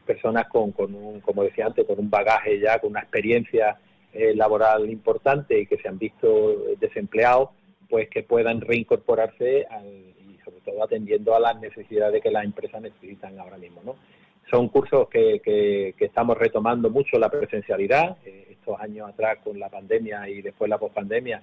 [0.05, 3.77] personas con, con un, como decía antes, con un bagaje ya, con una experiencia
[4.13, 7.49] eh, laboral importante y que se han visto desempleados,
[7.89, 13.37] pues que puedan reincorporarse y sobre todo atendiendo a las necesidades que las empresas necesitan
[13.39, 13.95] ahora mismo, ¿no?
[14.49, 18.17] Son cursos que, que, estamos retomando mucho la presencialidad.
[18.25, 21.41] Eh, estos años atrás con la pandemia y después la pospandemia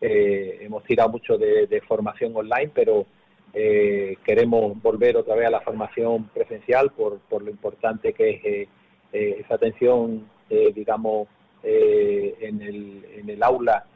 [0.00, 3.06] eh, hemos tirado mucho de, formación online, pero
[3.52, 8.68] eh, queremos volver otra vez a la formación presencial por, por lo importante que es
[9.12, 10.28] eh, esa atención,
[10.74, 11.28] digamos,
[11.62, 13.86] en, el, en el aula,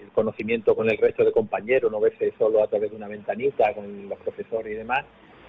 [0.00, 3.74] el conocimiento con el resto de compañeros, no verse solo a través de una ventanita
[3.74, 5.04] con los profesores y demás.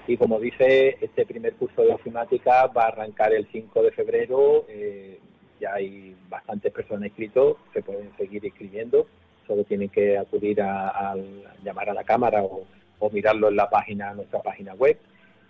[0.09, 4.65] Y como dice, este primer curso de ofimática va a arrancar el 5 de febrero.
[5.59, 9.07] ya hay bastantes personas inscritos, se pueden seguir inscribiendo,
[9.45, 11.15] solo tienen que acudir a,
[11.63, 12.65] llamar a la cámara o
[12.99, 14.97] o mirarlo en la página, nuestra página web.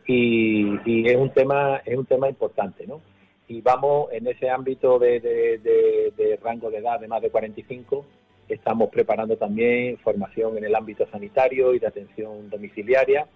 [0.08, 3.02] Y, es un tema es un tema importante, ¿no?
[3.48, 8.06] Y vamos en ese ámbito de, rango de edad de más de 45,
[8.48, 13.28] estamos preparando también formación en el ámbito sanitario y de atención domiciliaria,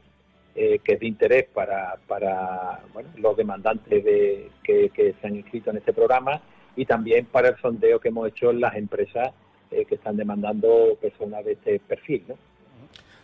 [0.55, 2.81] eh, que es de interés para, para
[3.17, 6.41] los demandantes de, que, se han inscrito en este programa
[6.75, 9.33] y también para el sondeo que hemos hecho en las empresas
[9.71, 12.52] eh, que están demandando personas de este perfil, ¿no?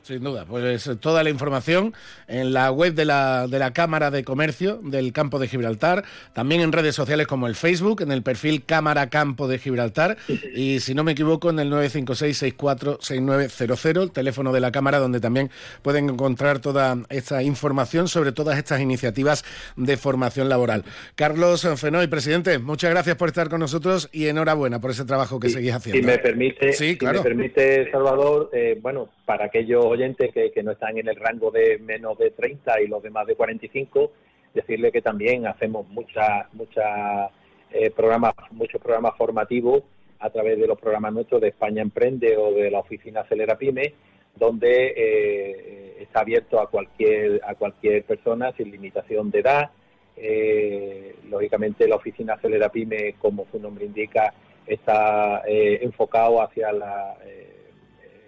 [0.04, 1.94] Sin duda, pues toda la información
[2.28, 6.04] en la web de la, de la Cámara de Comercio del Campo de Gibraltar,
[6.34, 10.18] también en redes sociales como el Facebook, en el perfil Cámara Campo de Gibraltar
[10.56, 15.50] y si no me equivoco en el 956-646900, el teléfono de la Cámara donde también
[15.82, 19.44] pueden encontrar toda esta información sobre todas estas iniciativas
[19.76, 20.84] de formación laboral.
[21.16, 25.50] Carlos Fenoy, presidente, muchas gracias por estar con nosotros y enhorabuena por ese trabajo que
[25.50, 26.02] seguís haciendo.
[26.02, 27.20] Si me permite, sí, claro.
[27.20, 31.77] me permite Salvador, eh, bueno, para aquellos oyentes que, no están en el rango de
[31.77, 34.11] menos de 30 y los de más de 45,
[34.56, 37.30] decirle que también hacemos muchas muchas
[37.69, 39.84] eh, programas, muchos programas formativos
[40.18, 43.93] a través de los programas nuestros de España Emprende o de la oficina Acelera Pyme,
[44.35, 49.69] donde eh, está abierto a cualquier a cualquier persona sin limitación de edad.
[50.18, 54.34] Eh, lógicamente la oficina Acelera Pyme, como su nombre indica,
[54.65, 57.15] está enfocado hacia la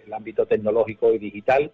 [0.06, 1.70] el ámbito tecnológico y digital.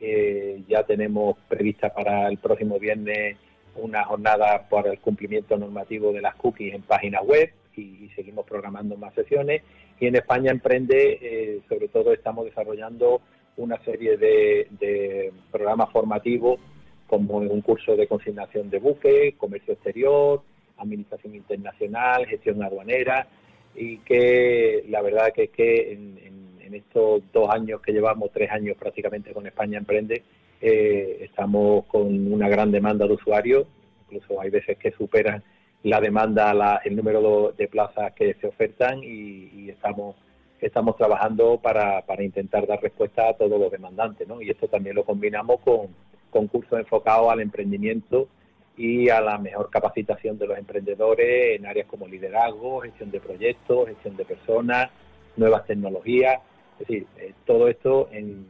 [0.00, 3.36] Eh, ya tenemos prevista para el próximo viernes
[3.76, 8.96] una jornada por el cumplimiento normativo de las cookies en páginas web y, seguimos programando
[8.96, 9.62] más sesiones.
[9.98, 13.22] Y en España Emprende, eh, sobre todo, estamos desarrollando
[13.56, 16.60] una serie de, programas formativos
[17.06, 20.42] como un curso de consignación de buque, comercio exterior,
[20.78, 23.28] administración internacional, gestión aduanera
[23.74, 26.41] y que la verdad que es que en
[26.74, 30.22] estos dos años que llevamos, tres años prácticamente con España Emprende,
[30.60, 33.66] eh, estamos con una gran demanda de usuarios,
[34.04, 35.42] incluso hay veces que superan
[35.82, 40.16] la demanda, el número de plazas que se ofertan y, estamos
[40.60, 44.28] estamos trabajando para, para, intentar dar respuesta a todos los demandantes.
[44.40, 45.88] Y esto también lo combinamos con,
[46.30, 48.28] con cursos enfocados al emprendimiento
[48.76, 53.88] y a la mejor capacitación de los emprendedores en áreas como liderazgo, gestión de proyectos,
[53.88, 54.90] gestión de personas,
[55.36, 56.40] nuevas tecnologías.
[56.82, 58.46] Es decir, eh, todo esto en,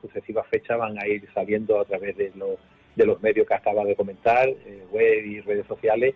[0.00, 2.32] sucesivas fechas van a ir saliendo a través de,
[2.96, 6.14] de los medios que acaba de comentar, eh, web y redes sociales,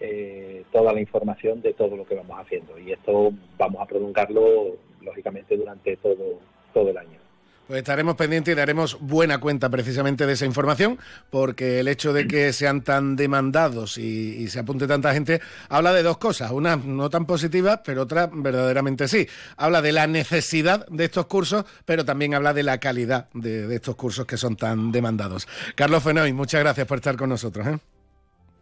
[0.00, 2.78] eh, toda la información de todo lo que vamos haciendo.
[2.78, 6.40] Y esto vamos a prolongarlo, lógicamente, durante todo,
[6.72, 7.25] todo el año.
[7.66, 10.98] Pues estaremos pendientes y daremos buena cuenta precisamente de esa información,
[11.30, 16.04] porque el hecho de que sean tan demandados y, se apunte tanta gente habla de
[16.04, 19.26] dos cosas, una no tan positiva, pero otra verdaderamente sí.
[19.56, 23.96] Habla de la necesidad de estos cursos, pero también habla de la calidad de, estos
[23.96, 25.48] cursos que son tan demandados.
[25.74, 27.66] Carlos Fenoy, muchas gracias por estar con nosotros.
[27.66, 27.78] ¿eh?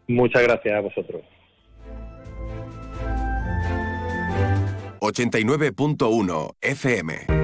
[0.09, 1.23] Muchas gracias a vosotros.
[5.01, 7.44] 89.1 FM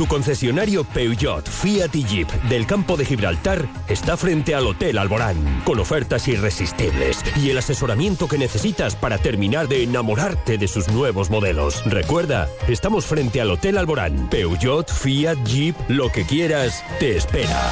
[0.00, 5.60] Tu concesionario Peugeot, Fiat y Jeep del campo de Gibraltar está frente al Hotel Alborán,
[5.66, 11.28] con ofertas irresistibles y el asesoramiento que necesitas para terminar de enamorarte de sus nuevos
[11.28, 11.84] modelos.
[11.84, 14.30] Recuerda, estamos frente al Hotel Alborán.
[14.30, 17.70] Peugeot, Fiat, Jeep, lo que quieras, te espera.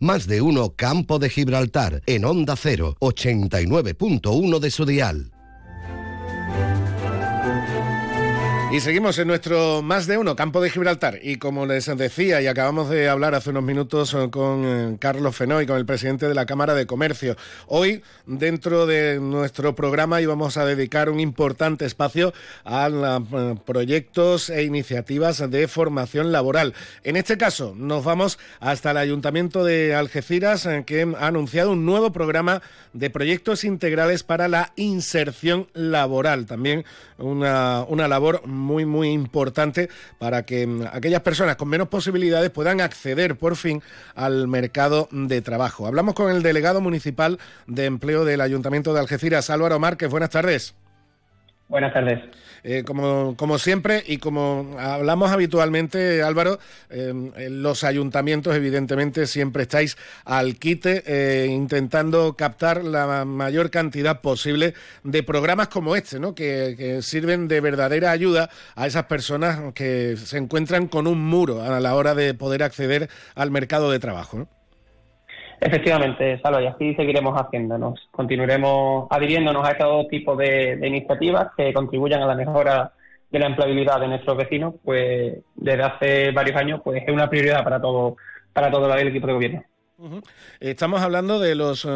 [0.00, 5.30] Más de uno Campo de Gibraltar en Onda 0, 89.1 de su dial.
[8.70, 11.20] Y seguimos en nuestro más de uno campo de Gibraltar.
[11.22, 15.34] Y como les decía, y acabamos de hablar hace unos minutos eh, con eh, Carlos
[15.34, 17.34] Fenoy, con el presidente de la Cámara de Comercio,
[17.66, 22.34] hoy dentro de nuestro programa íbamos a dedicar un importante espacio
[22.66, 26.74] a eh, proyectos e iniciativas de formación laboral.
[27.04, 32.12] En este caso, nos vamos hasta el Ayuntamiento de Algeciras, que ha anunciado un nuevo
[32.12, 32.60] programa
[32.92, 36.44] de proyectos integrales para la inserción laboral.
[36.44, 36.84] También
[37.16, 42.80] una, una labor muy, muy importante para que mm, aquellas personas con menos posibilidades puedan
[42.80, 43.82] acceder por fin
[44.14, 45.86] al mercado de trabajo.
[45.86, 50.10] Hablamos con el delegado municipal de empleo del Ayuntamiento de Algeciras, Álvaro Márquez.
[50.10, 50.74] Buenas tardes.
[51.68, 52.20] Buenas tardes.
[52.64, 56.58] Eh, como, como, siempre y como hablamos habitualmente, Álvaro,
[56.88, 57.12] eh,
[57.50, 64.72] los ayuntamientos evidentemente siempre estáis al quite eh, intentando captar la mayor cantidad posible
[65.04, 66.34] de programas como este, ¿no?
[66.34, 71.62] que, que, sirven de verdadera ayuda a esas personas que se encuentran con un muro
[71.62, 74.38] a la hora de poder acceder al mercado de trabajo.
[74.38, 74.57] ¿no?
[75.60, 78.08] Efectivamente, Salva, y así seguiremos haciéndonos.
[78.12, 82.92] Continuaremos adhiriéndonos a todo tipo de, iniciativas que contribuyan a la mejora
[83.30, 87.62] de la empleabilidad de nuestros vecinos, pues desde hace varios años pues es una prioridad
[87.64, 88.16] para todo
[88.52, 89.64] para todo el equipo de gobierno.
[90.60, 91.88] Estamos hablando de los eh,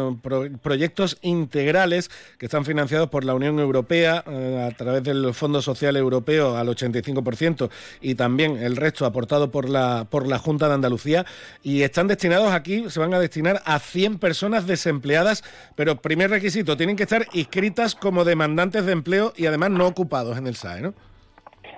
[0.61, 5.95] proyectos integrales que están financiados por la Unión Europea eh, a través del Fondo Social
[5.95, 7.69] Europeo al 85%
[8.01, 11.25] y también el resto aportado por la, por la Junta de Andalucía
[11.61, 15.41] y están destinados aquí, se van a destinar a 100 personas desempleadas,
[15.75, 20.37] pero primer requisito, tienen que estar inscritas como demandantes de empleo y además no ocupados
[20.37, 20.93] en el SAE, ¿no?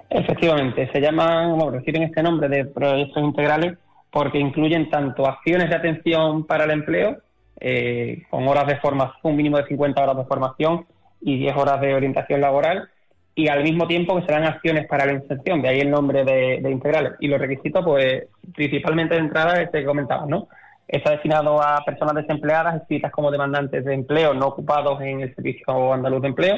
[0.10, 3.78] Efectivamente, se llaman, bueno, reciben este nombre de proyectos integrales
[4.16, 7.18] porque incluyen tanto acciones de atención para el empleo,
[7.60, 10.86] eh, con horas de formación, un mínimo de 50 horas de formación
[11.20, 12.88] y 10 horas de orientación laboral,
[13.36, 16.72] y al mismo tiempo que serán acciones para la inserción, de ahí el nombre de,
[16.72, 17.16] integrales.
[17.20, 20.48] Y los requisitos, pues principalmente de entrada, este que comentaba, ¿no?
[20.88, 25.92] Está destinado a personas desempleadas, escritas como demandantes de empleo, no ocupados en el Servicio
[25.92, 26.56] Andaluz de Empleo,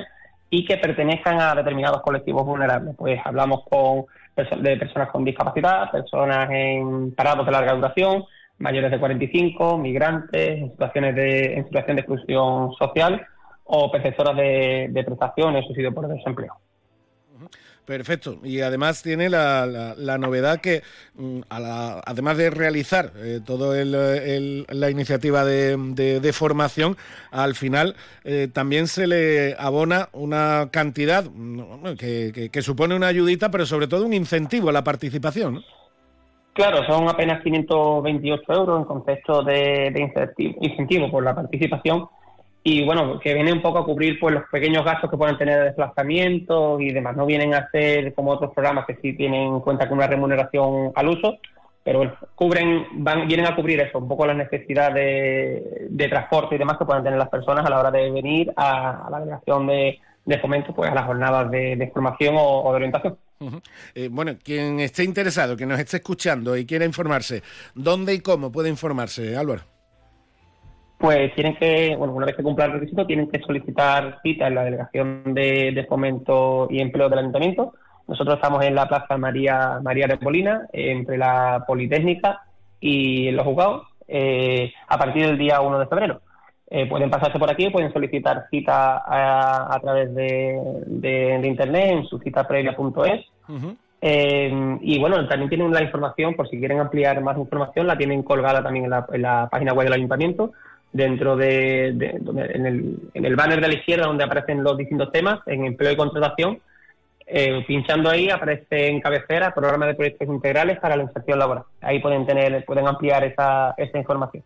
[0.51, 2.95] y que pertenezcan a determinados colectivos vulnerables.
[2.95, 4.05] Pues hablamos con
[4.37, 8.23] de personas con discapacidad, personas en parados de larga duración,
[8.59, 13.25] mayores de 45, migrantes, en situaciones de, en situación de exclusión social
[13.65, 16.55] o perceptoras de, prestaciones, subsidio por desempleo.
[17.87, 18.39] Perfecto.
[18.43, 20.83] Y además tiene la, la, novedad que,
[21.15, 25.77] mm, además de realizar eh, toda la iniciativa de,
[26.19, 26.97] de, formación,
[27.31, 27.95] al final
[28.25, 33.87] eh, también se le abona una cantidad mm, que, que, supone una ayudita, pero sobre
[33.87, 35.63] todo un incentivo a la participación.
[36.51, 40.11] Claro, son apenas 528 euros en concepto de
[40.59, 42.09] incentivo por la participación
[42.69, 45.57] y bueno, que viene un poco a cubrir pues los pequeños gastos que pueden tener
[45.57, 47.15] de desplazamiento y demás.
[47.15, 50.91] No vienen a ser como otros programas que sí tienen en cuenta con una remuneración
[50.93, 51.37] al uso,
[51.81, 56.77] pero cubren, van, vienen a cubrir eso, un poco las necesidades de, transporte y demás
[56.77, 59.99] que puedan tener las personas a la hora de venir a, la delegación de,
[60.41, 63.17] fomento, pues a las jornadas de, formación o, de orientación.
[63.95, 67.43] Eh, bueno, quien esté interesado, que nos esté escuchando y quiera informarse,
[67.75, 69.76] ¿dónde y cómo puede informarse, Álvaro?
[70.97, 74.55] Pues tienen que, bueno, una vez que cumplan el requisito, tienen que solicitar cita en
[74.55, 77.73] la Delegación de, Fomento y Empleo del Ayuntamiento.
[78.07, 80.17] Nosotros estamos en la Plaza María María de
[80.73, 82.41] entre la Politécnica
[82.79, 86.21] y los juzgados, eh, a partir del día 1 de febrero.
[86.69, 92.47] Eh, pueden pasarse por aquí, pueden solicitar cita a, través de, internet en su cita
[92.47, 93.25] previa.es.
[94.01, 98.23] Eh, y bueno, también tienen la información, por si quieren ampliar más información, la tienen
[98.23, 100.51] colgada también en la, en la página web del ayuntamiento
[100.91, 105.39] dentro de, en, el, en, el, banner de la izquierda donde aparecen los distintos temas,
[105.45, 106.59] en empleo y contratación,
[107.25, 111.65] eh, pinchando ahí aparece en cabecera programa de proyectos integrales para la inserción laboral.
[111.81, 114.43] Ahí pueden tener, pueden ampliar esa, esa información.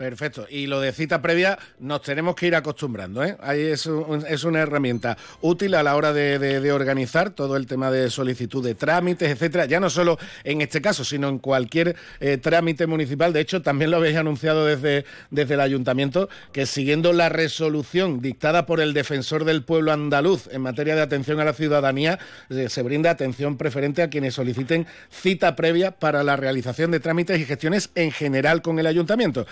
[0.00, 0.46] Perfecto.
[0.48, 3.22] Y lo de cita previa nos tenemos que ir acostumbrando.
[3.22, 3.36] ¿eh?
[3.42, 3.86] Ahí es,
[4.30, 8.74] es una herramienta útil a la hora de, organizar todo el tema de solicitud de
[8.74, 9.66] trámites, etcétera.
[9.66, 13.34] Ya no solo en este caso, sino en cualquier eh, trámite municipal.
[13.34, 18.64] De hecho, también lo habéis anunciado desde, desde el ayuntamiento que siguiendo la resolución dictada
[18.64, 22.18] por el defensor del pueblo andaluz en materia de atención a la ciudadanía,
[22.48, 27.38] eh, se brinda atención preferente a quienes soliciten cita previa para la realización de trámites
[27.38, 29.46] y gestiones en general con el ayuntamiento.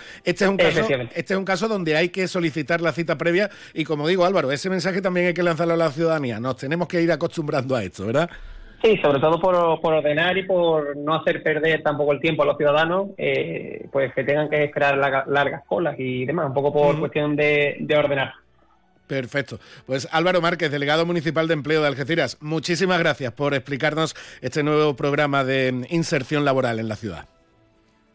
[0.45, 0.79] Es, un caso,
[1.15, 4.51] este es un caso donde hay que solicitar la cita previa y como digo Álvaro,
[4.51, 6.39] ese mensaje también hay que lanzarlo a la ciudadanía.
[6.39, 8.29] Nos tenemos que ir acostumbrando a esto, ¿verdad?
[8.81, 12.57] Sí, sobre todo por, ordenar y por no hacer perder tampoco el tiempo a los
[12.57, 14.97] ciudadanos, eh, pues que tengan que esperar
[15.27, 18.33] largas colas y demás, un poco por cuestión de, de ordenar.
[19.05, 19.59] Perfecto.
[19.85, 24.95] Pues Álvaro Márquez, delegado municipal de empleo de Algeciras, muchísimas gracias por explicarnos este nuevo
[24.95, 27.25] programa de inserción laboral en la ciudad.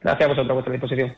[0.00, 1.16] Gracias a vosotros, a vuestra disposición.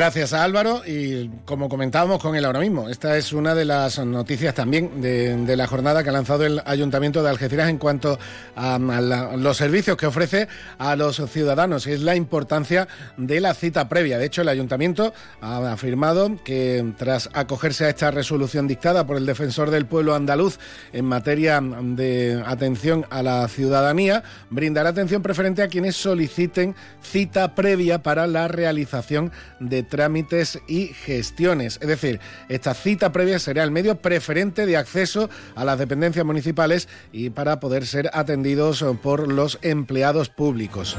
[0.00, 3.98] Gracias a Álvaro y como comentábamos con él ahora mismo, esta es una de las
[3.98, 8.18] noticias también de, la jornada que ha lanzado el Ayuntamiento de Algeciras en cuanto
[8.56, 10.48] a, los servicios que ofrece
[10.78, 14.16] a los ciudadanos es la importancia de la cita previa.
[14.16, 15.12] De hecho, el Ayuntamiento
[15.42, 20.58] ha afirmado que tras acogerse a esta resolución dictada por el defensor del pueblo andaluz
[20.94, 28.02] en materia de atención a la ciudadanía, brindará atención preferente a quienes soliciten cita previa
[28.02, 31.78] para la realización de trámites y gestiones.
[31.82, 36.88] Es decir, esta cita previa será el medio preferente de acceso a las dependencias municipales
[37.12, 40.96] y para poder ser atendidos por los empleados públicos.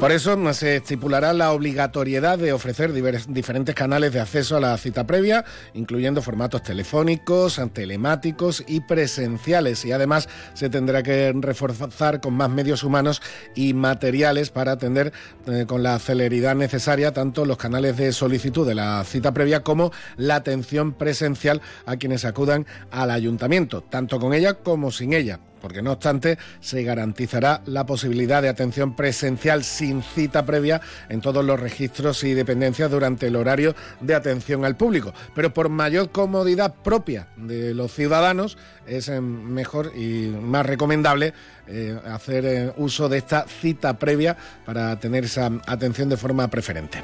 [0.00, 5.06] Por eso se estipulará la obligatoriedad de ofrecer diferentes canales de acceso a la cita
[5.06, 5.44] previa,
[5.74, 9.84] incluyendo formatos telefónicos, telemáticos y presenciales.
[9.84, 13.20] Y además se tendrá que reforzar con más medios humanos
[13.54, 15.12] y materiales para atender
[15.46, 19.92] eh, con la celeridad necesaria tanto los canales de solicitud de la cita previa como
[20.16, 25.82] la atención presencial a quienes acudan al ayuntamiento, tanto con ella como sin ella porque
[25.82, 31.58] no obstante se garantizará la posibilidad de atención presencial sin cita previa en todos los
[31.58, 35.12] registros y dependencias durante el horario de atención al público.
[35.34, 41.32] Pero por mayor comodidad propia de los ciudadanos es eh, mejor y más recomendable
[41.66, 47.02] eh, hacer eh, uso de esta cita previa para tener esa atención de forma preferente.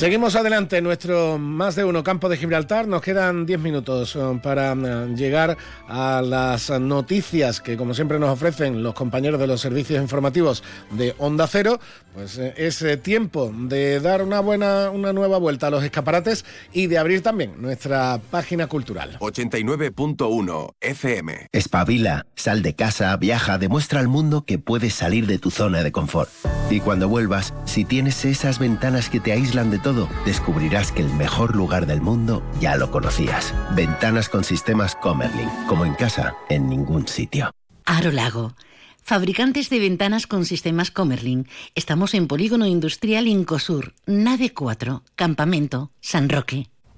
[0.00, 2.88] Seguimos adelante nuestro más de uno campo de Gibraltar.
[2.88, 5.58] Nos quedan 10 minutos eh, para eh, llegar
[5.88, 11.14] a las noticias que, como siempre, nos ofrecen los compañeros de los servicios informativos de
[11.18, 11.78] Onda Cero.
[12.14, 16.86] Pues eh, es tiempo de dar una buena, una nueva vuelta a los escaparates y
[16.86, 19.18] de abrir también nuestra página cultural.
[19.20, 21.48] 89.1 FM.
[21.52, 25.92] Espabila, sal de casa, viaja, demuestra al mundo que puedes salir de tu zona de
[25.92, 26.30] confort.
[26.70, 29.89] Y cuando vuelvas, si tienes esas ventanas que te aíslan de todo,
[30.24, 33.54] descubrirás que el mejor lugar del mundo ya lo conocías.
[33.74, 37.50] Ventanas con sistemas Comerlin, como en casa, en ningún sitio.
[37.84, 38.54] Aro Lago.
[39.02, 41.48] Fabricantes de ventanas con sistemas Comerlin.
[41.74, 46.70] Estamos en Polígono Industrial Incosur, Nave 4, Campamento, San Roque.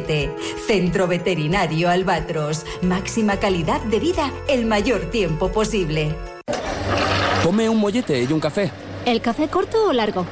[0.00, 0.30] 171407.
[0.66, 2.64] Centro Veterinario Albatros.
[2.82, 6.14] Máxima calidad de vida el mayor tiempo posible.
[7.42, 8.70] Tome un mollete y un café.
[9.04, 10.26] ¿El café corto o largo?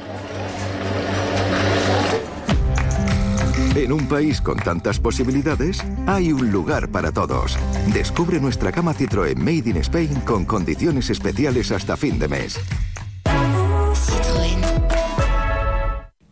[3.75, 7.57] En un país con tantas posibilidades, hay un lugar para todos.
[7.93, 12.59] Descubre nuestra cama Citroën Made in Spain con condiciones especiales hasta fin de mes.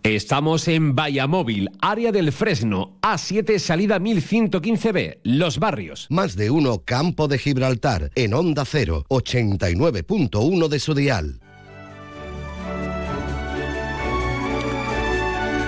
[0.06, 6.06] Estamos en Vallamóvil, área del Fresno, A7, salida 1115B, Los Barrios.
[6.11, 11.40] Más de uno, Campo de Gibraltar, en Onda 0, 89.1 de su dial.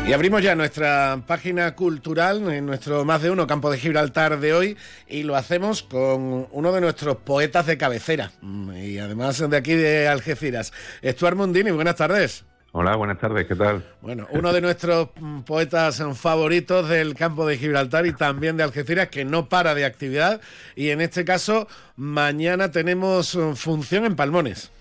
[0.07, 4.53] Y abrimos ya nuestra página cultural en nuestro más de uno campo de Gibraltar de
[4.53, 4.77] hoy
[5.07, 9.73] y lo hacemos con uno de nuestros poetas de cabecera mm, y además de aquí
[9.73, 11.71] de Algeciras, Estuar Mundini.
[11.71, 12.45] Buenas tardes.
[12.73, 13.83] Hola, buenas tardes, ¿qué tal?
[14.01, 19.07] Bueno, uno de nuestros mm, poetas favoritos del campo de Gibraltar y también de Algeciras,
[19.07, 20.41] que no para de actividad.
[20.75, 24.71] Y en este caso, mañana tenemos mm, función en Palmones.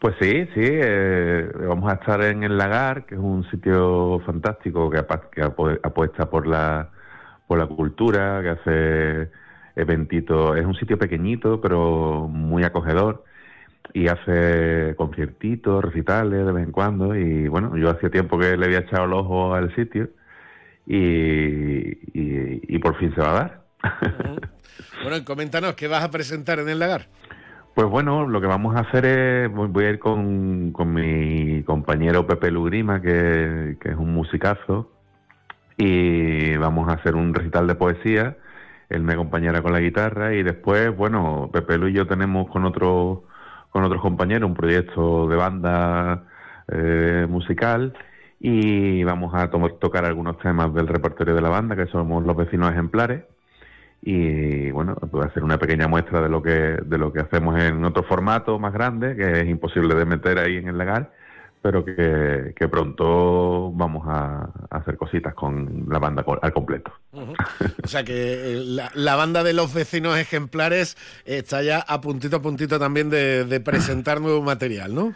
[0.00, 4.90] Pues sí, sí, eh, vamos a estar en el Lagar, que es un sitio fantástico
[4.90, 6.88] que, apuesta por la,
[7.46, 9.30] por la cultura, que hace
[9.76, 13.24] eventitos, es un sitio pequeñito pero muy acogedor
[13.92, 18.66] y hace conciertitos, recitales de vez en cuando y bueno, yo hacía tiempo que le
[18.66, 20.10] había echado el ojo al sitio
[20.86, 23.60] y, y por fin se va a dar.
[25.02, 27.08] bueno, coméntanos, ¿qué vas a presentar en el Lagar?
[27.74, 32.50] Pues bueno, lo que vamos a hacer es, voy a ir con, mi compañero Pepe
[32.50, 34.90] Lugrima, que, es un musicazo,
[35.76, 38.36] y vamos a hacer un recital de poesía.
[38.88, 42.64] Él me acompañará con la guitarra y después, bueno, Pepe Lu y yo tenemos con
[42.64, 43.24] otro,
[43.70, 46.24] con otros compañeros un proyecto de banda
[46.68, 47.94] eh, musical
[48.38, 52.72] y vamos a tocar algunos temas del repertorio de la banda, que somos los vecinos
[52.72, 53.24] ejemplares
[54.02, 57.84] y bueno, puede hacer una pequeña muestra de lo que de lo que hacemos en
[57.84, 61.10] otro formato más grande, que es imposible de meter ahí en el legal,
[61.62, 66.92] pero que, pronto vamos a, hacer cositas con la banda al completo.
[67.12, 68.64] O sea que eh,
[68.94, 73.60] la, banda de los vecinos ejemplares está ya a puntito a puntito también de, de
[73.60, 75.14] presentar nuevo material, ¿no?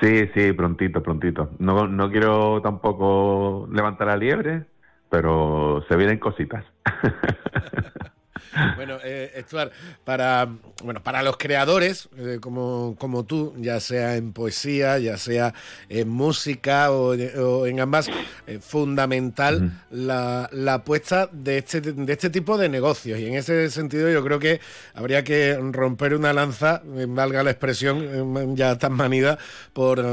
[0.00, 1.50] Sí, sí, prontito, prontito.
[1.58, 4.66] No, no quiero tampoco levantar la liebre,
[5.08, 6.64] pero se vienen cositas.
[8.76, 9.72] Bueno, eh, Stuart,
[10.04, 10.48] para,
[10.82, 15.54] bueno, para los creadores eh, como, como tú, ya sea en poesía, ya sea
[15.88, 18.08] en música o, en ambas,
[18.46, 23.18] eh, fundamental la, la, apuesta de este, de este tipo de negocios.
[23.18, 24.60] Y en ese sentido yo creo que
[24.94, 29.38] habría que romper una lanza, eh, valga la expresión ya tan manida,
[29.72, 30.04] por,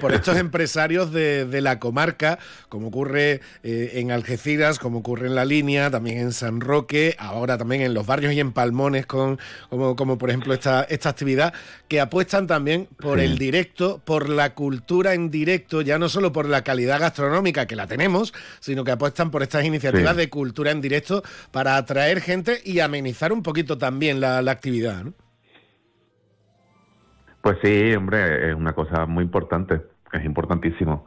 [0.00, 2.38] por estos empresarios de, de, la comarca,
[2.68, 7.71] como ocurre en Algeciras, como ocurre en La Línea, también en San Roque, ahora también
[7.80, 9.38] en los barrios y en Palmones, con,
[9.70, 11.54] como, como por ejemplo esta, esta actividad,
[11.88, 16.48] que apuestan también por el directo, por la cultura en directo, ya no solo por
[16.48, 20.80] la calidad gastronómica que la tenemos, sino que apuestan por estas iniciativas de cultura en
[20.80, 25.04] directo para atraer gente y amenizar un poquito también la, actividad.
[27.40, 29.80] Pues sí, hombre, es una cosa muy importante,
[30.12, 31.06] es importantísimo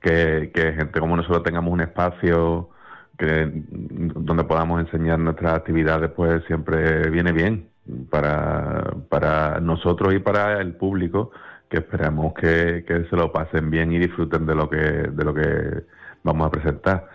[0.00, 2.70] que, que gente como nosotros tengamos un espacio
[3.18, 7.68] que donde podamos enseñar nuestras actividades, pues siempre viene bien
[8.10, 11.30] para, para nosotros y para el público,
[11.68, 15.84] que esperamos que, se lo pasen bien y disfruten de lo que, de lo que
[16.22, 17.08] vamos a presentar.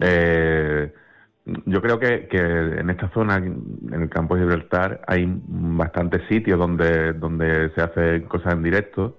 [0.00, 0.92] Eh,
[1.64, 6.58] yo creo que, que, en esta zona, en el campo de Gibraltar, hay bastantes sitios
[6.58, 9.16] donde, donde se hacen cosas en directo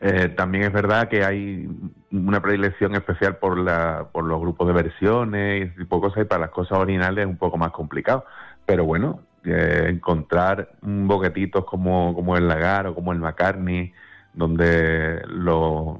[0.00, 1.68] eh, también es verdad que hay
[2.10, 6.26] una predilección especial por, la, por los grupos de versiones y tipo de cosas, y
[6.26, 8.24] para las cosas originales es un poco más complicado.
[8.64, 13.92] Pero bueno, eh, encontrar boquetitos como, como el Lagar o como el McCartney,
[14.32, 15.98] donde los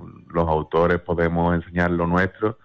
[0.49, 2.59] autores podemos enseñar lo nuestro,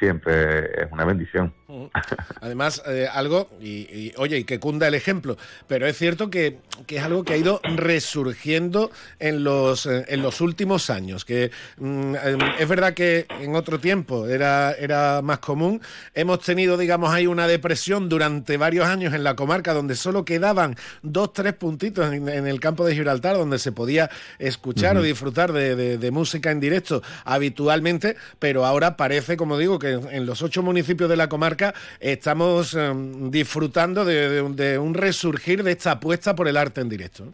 [0.00, 1.54] siempre es una bendición.
[2.40, 5.36] Además, eh, algo, y, oye, y que cunda el ejemplo,
[5.66, 6.58] pero es cierto que,
[6.88, 12.14] es algo que ha ido resurgiendo en los, eh, en los últimos años, que mm,
[12.16, 15.80] em, es verdad que en otro tiempo era, era más común.
[16.14, 20.76] Hemos tenido, digamos, ahí una depresión durante varios años en la comarca donde solo quedaban
[21.02, 25.96] dos, tres puntitos en, el campo de Gibraltar donde se podía escuchar o disfrutar de,
[25.96, 31.08] de música en directo habitualmente, pero ahora parece, como digo, que en los ocho municipios
[31.08, 31.61] de la comarca
[32.00, 37.24] estamos em, disfrutando de, un resurgir de esta apuesta por el arte en directo.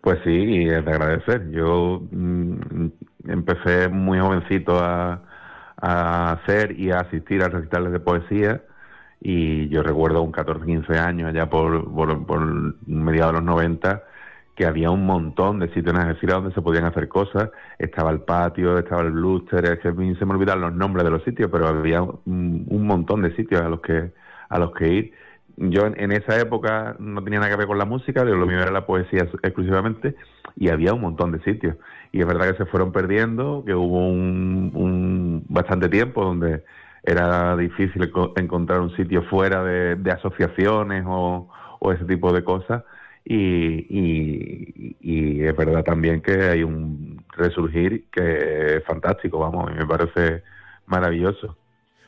[0.00, 1.50] Pues sí, y es de agradecer.
[1.50, 2.86] Yo mm,
[3.28, 5.22] empecé muy jovencito a,
[5.84, 8.62] hacer y a asistir a recitales de poesía
[9.20, 12.54] y yo recuerdo un 14, 15 años allá por, por,
[12.86, 14.02] mediados de los 90
[14.54, 17.50] que había un montón de sitios en Algeciras donde se podían hacer cosas.
[17.78, 21.24] Estaba el patio, estaba el bluster, es que se me olvidan los nombres de los
[21.24, 24.12] sitios, pero había un, montón de sitios a los que
[24.48, 25.12] a los que ir.
[25.56, 28.70] Yo en, esa época no tenía nada que ver con la música, lo mío era
[28.70, 30.14] la poesía exclusivamente,
[30.56, 31.76] y había un montón de sitios.
[32.10, 36.64] Y es verdad que se fueron perdiendo, que hubo un, bastante tiempo donde
[37.02, 41.48] era difícil encontrar un sitio fuera de, asociaciones o
[41.92, 42.84] ese tipo de cosas
[43.24, 49.86] y, y, es verdad también que hay un resurgir que es fantástico, vamos, y me
[49.86, 50.42] parece
[50.86, 51.56] maravilloso.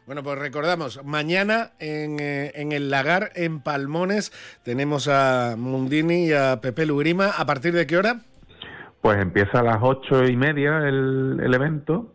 [0.06, 4.32] Bueno, pues recordamos, mañana en, eh, en, el Lagar, en Palmones,
[4.62, 7.30] tenemos a Mundini y a Pepe Lugrima.
[7.30, 8.20] ¿A partir de qué hora?
[9.00, 12.12] Pues empieza a las ocho y media el, el evento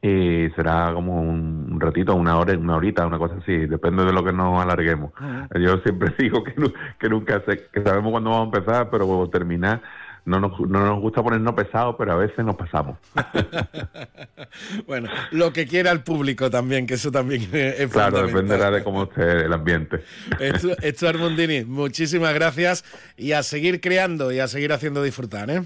[0.00, 4.24] y será como un ratito, una hora, una horita, una cosa así, depende de lo
[4.24, 5.12] que nos alarguemos.
[5.58, 6.54] Yo siempre digo que,
[6.98, 9.82] que nunca sé, que sabemos cuándo vamos a empezar, pero terminar
[10.28, 12.98] no nos, no nos gusta ponernos pesados, pero a veces nos pasamos.
[14.86, 19.04] bueno, lo que quiera el público también, que eso también es Claro, dependerá de cómo
[19.04, 20.04] esté el ambiente.
[20.38, 22.84] Esto, Armondini, muchísimas gracias
[23.16, 25.62] y a seguir creando y a seguir haciendo disfrutar, ¿eh?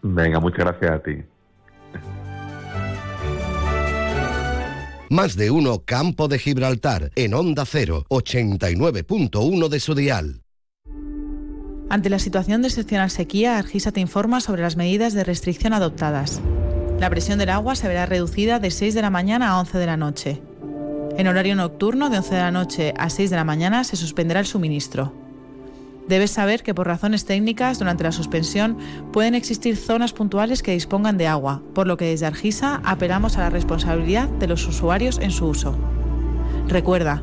[0.00, 1.22] Venga, muchas gracias a ti.
[5.12, 10.42] Más de uno Campo de Gibraltar en Onda 0, 89.1 de su dial.
[11.90, 16.40] Ante la situación de excepcional sequía, Argisa te informa sobre las medidas de restricción adoptadas.
[16.98, 19.86] La presión del agua se verá reducida de 6 de la mañana a 11 de
[19.86, 20.40] la noche.
[21.18, 24.40] En horario nocturno, de 11 de la noche a 6 de la mañana, se suspenderá
[24.40, 25.12] el suministro.
[26.08, 28.76] Debes saber que por razones técnicas, durante la suspensión,
[29.12, 33.40] pueden existir zonas puntuales que dispongan de agua, por lo que desde Argisa apelamos a
[33.40, 35.76] la responsabilidad de los usuarios en su uso.
[36.68, 37.22] Recuerda,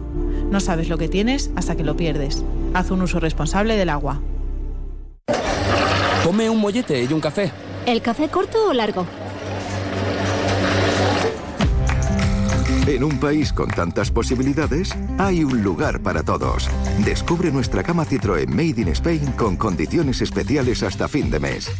[0.49, 2.43] no sabes lo que tienes hasta que lo pierdes.
[2.73, 4.21] Haz un uso responsable del agua.
[6.23, 7.51] Tome un mollete y un café.
[7.85, 9.05] ¿El café corto o largo?
[12.89, 16.67] En un país con tantas posibilidades, hay un lugar para todos.
[17.05, 21.71] Descubre nuestra cama Citroën Made in Spain con condiciones especiales hasta fin de mes.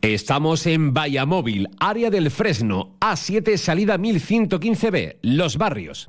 [0.00, 6.08] Estamos en Vallamóvil, área del Fresno, A7, salida 1115B, Los Barrios.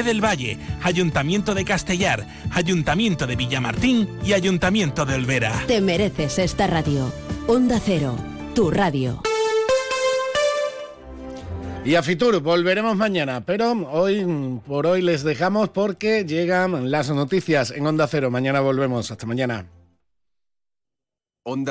[0.00, 5.52] del Valle, Ayuntamiento de Castellar, Ayuntamiento de Villamartín y Ayuntamiento de Olvera.
[5.66, 7.12] Te mereces esta radio.
[7.46, 8.16] Onda Cero,
[8.54, 9.20] tu radio.
[11.84, 14.24] Y a Fitur volveremos mañana, pero hoy
[14.66, 18.30] por hoy les dejamos porque llegan las noticias en Onda Cero.
[18.30, 19.10] Mañana volvemos.
[19.10, 19.66] Hasta mañana.
[21.44, 21.70] Onda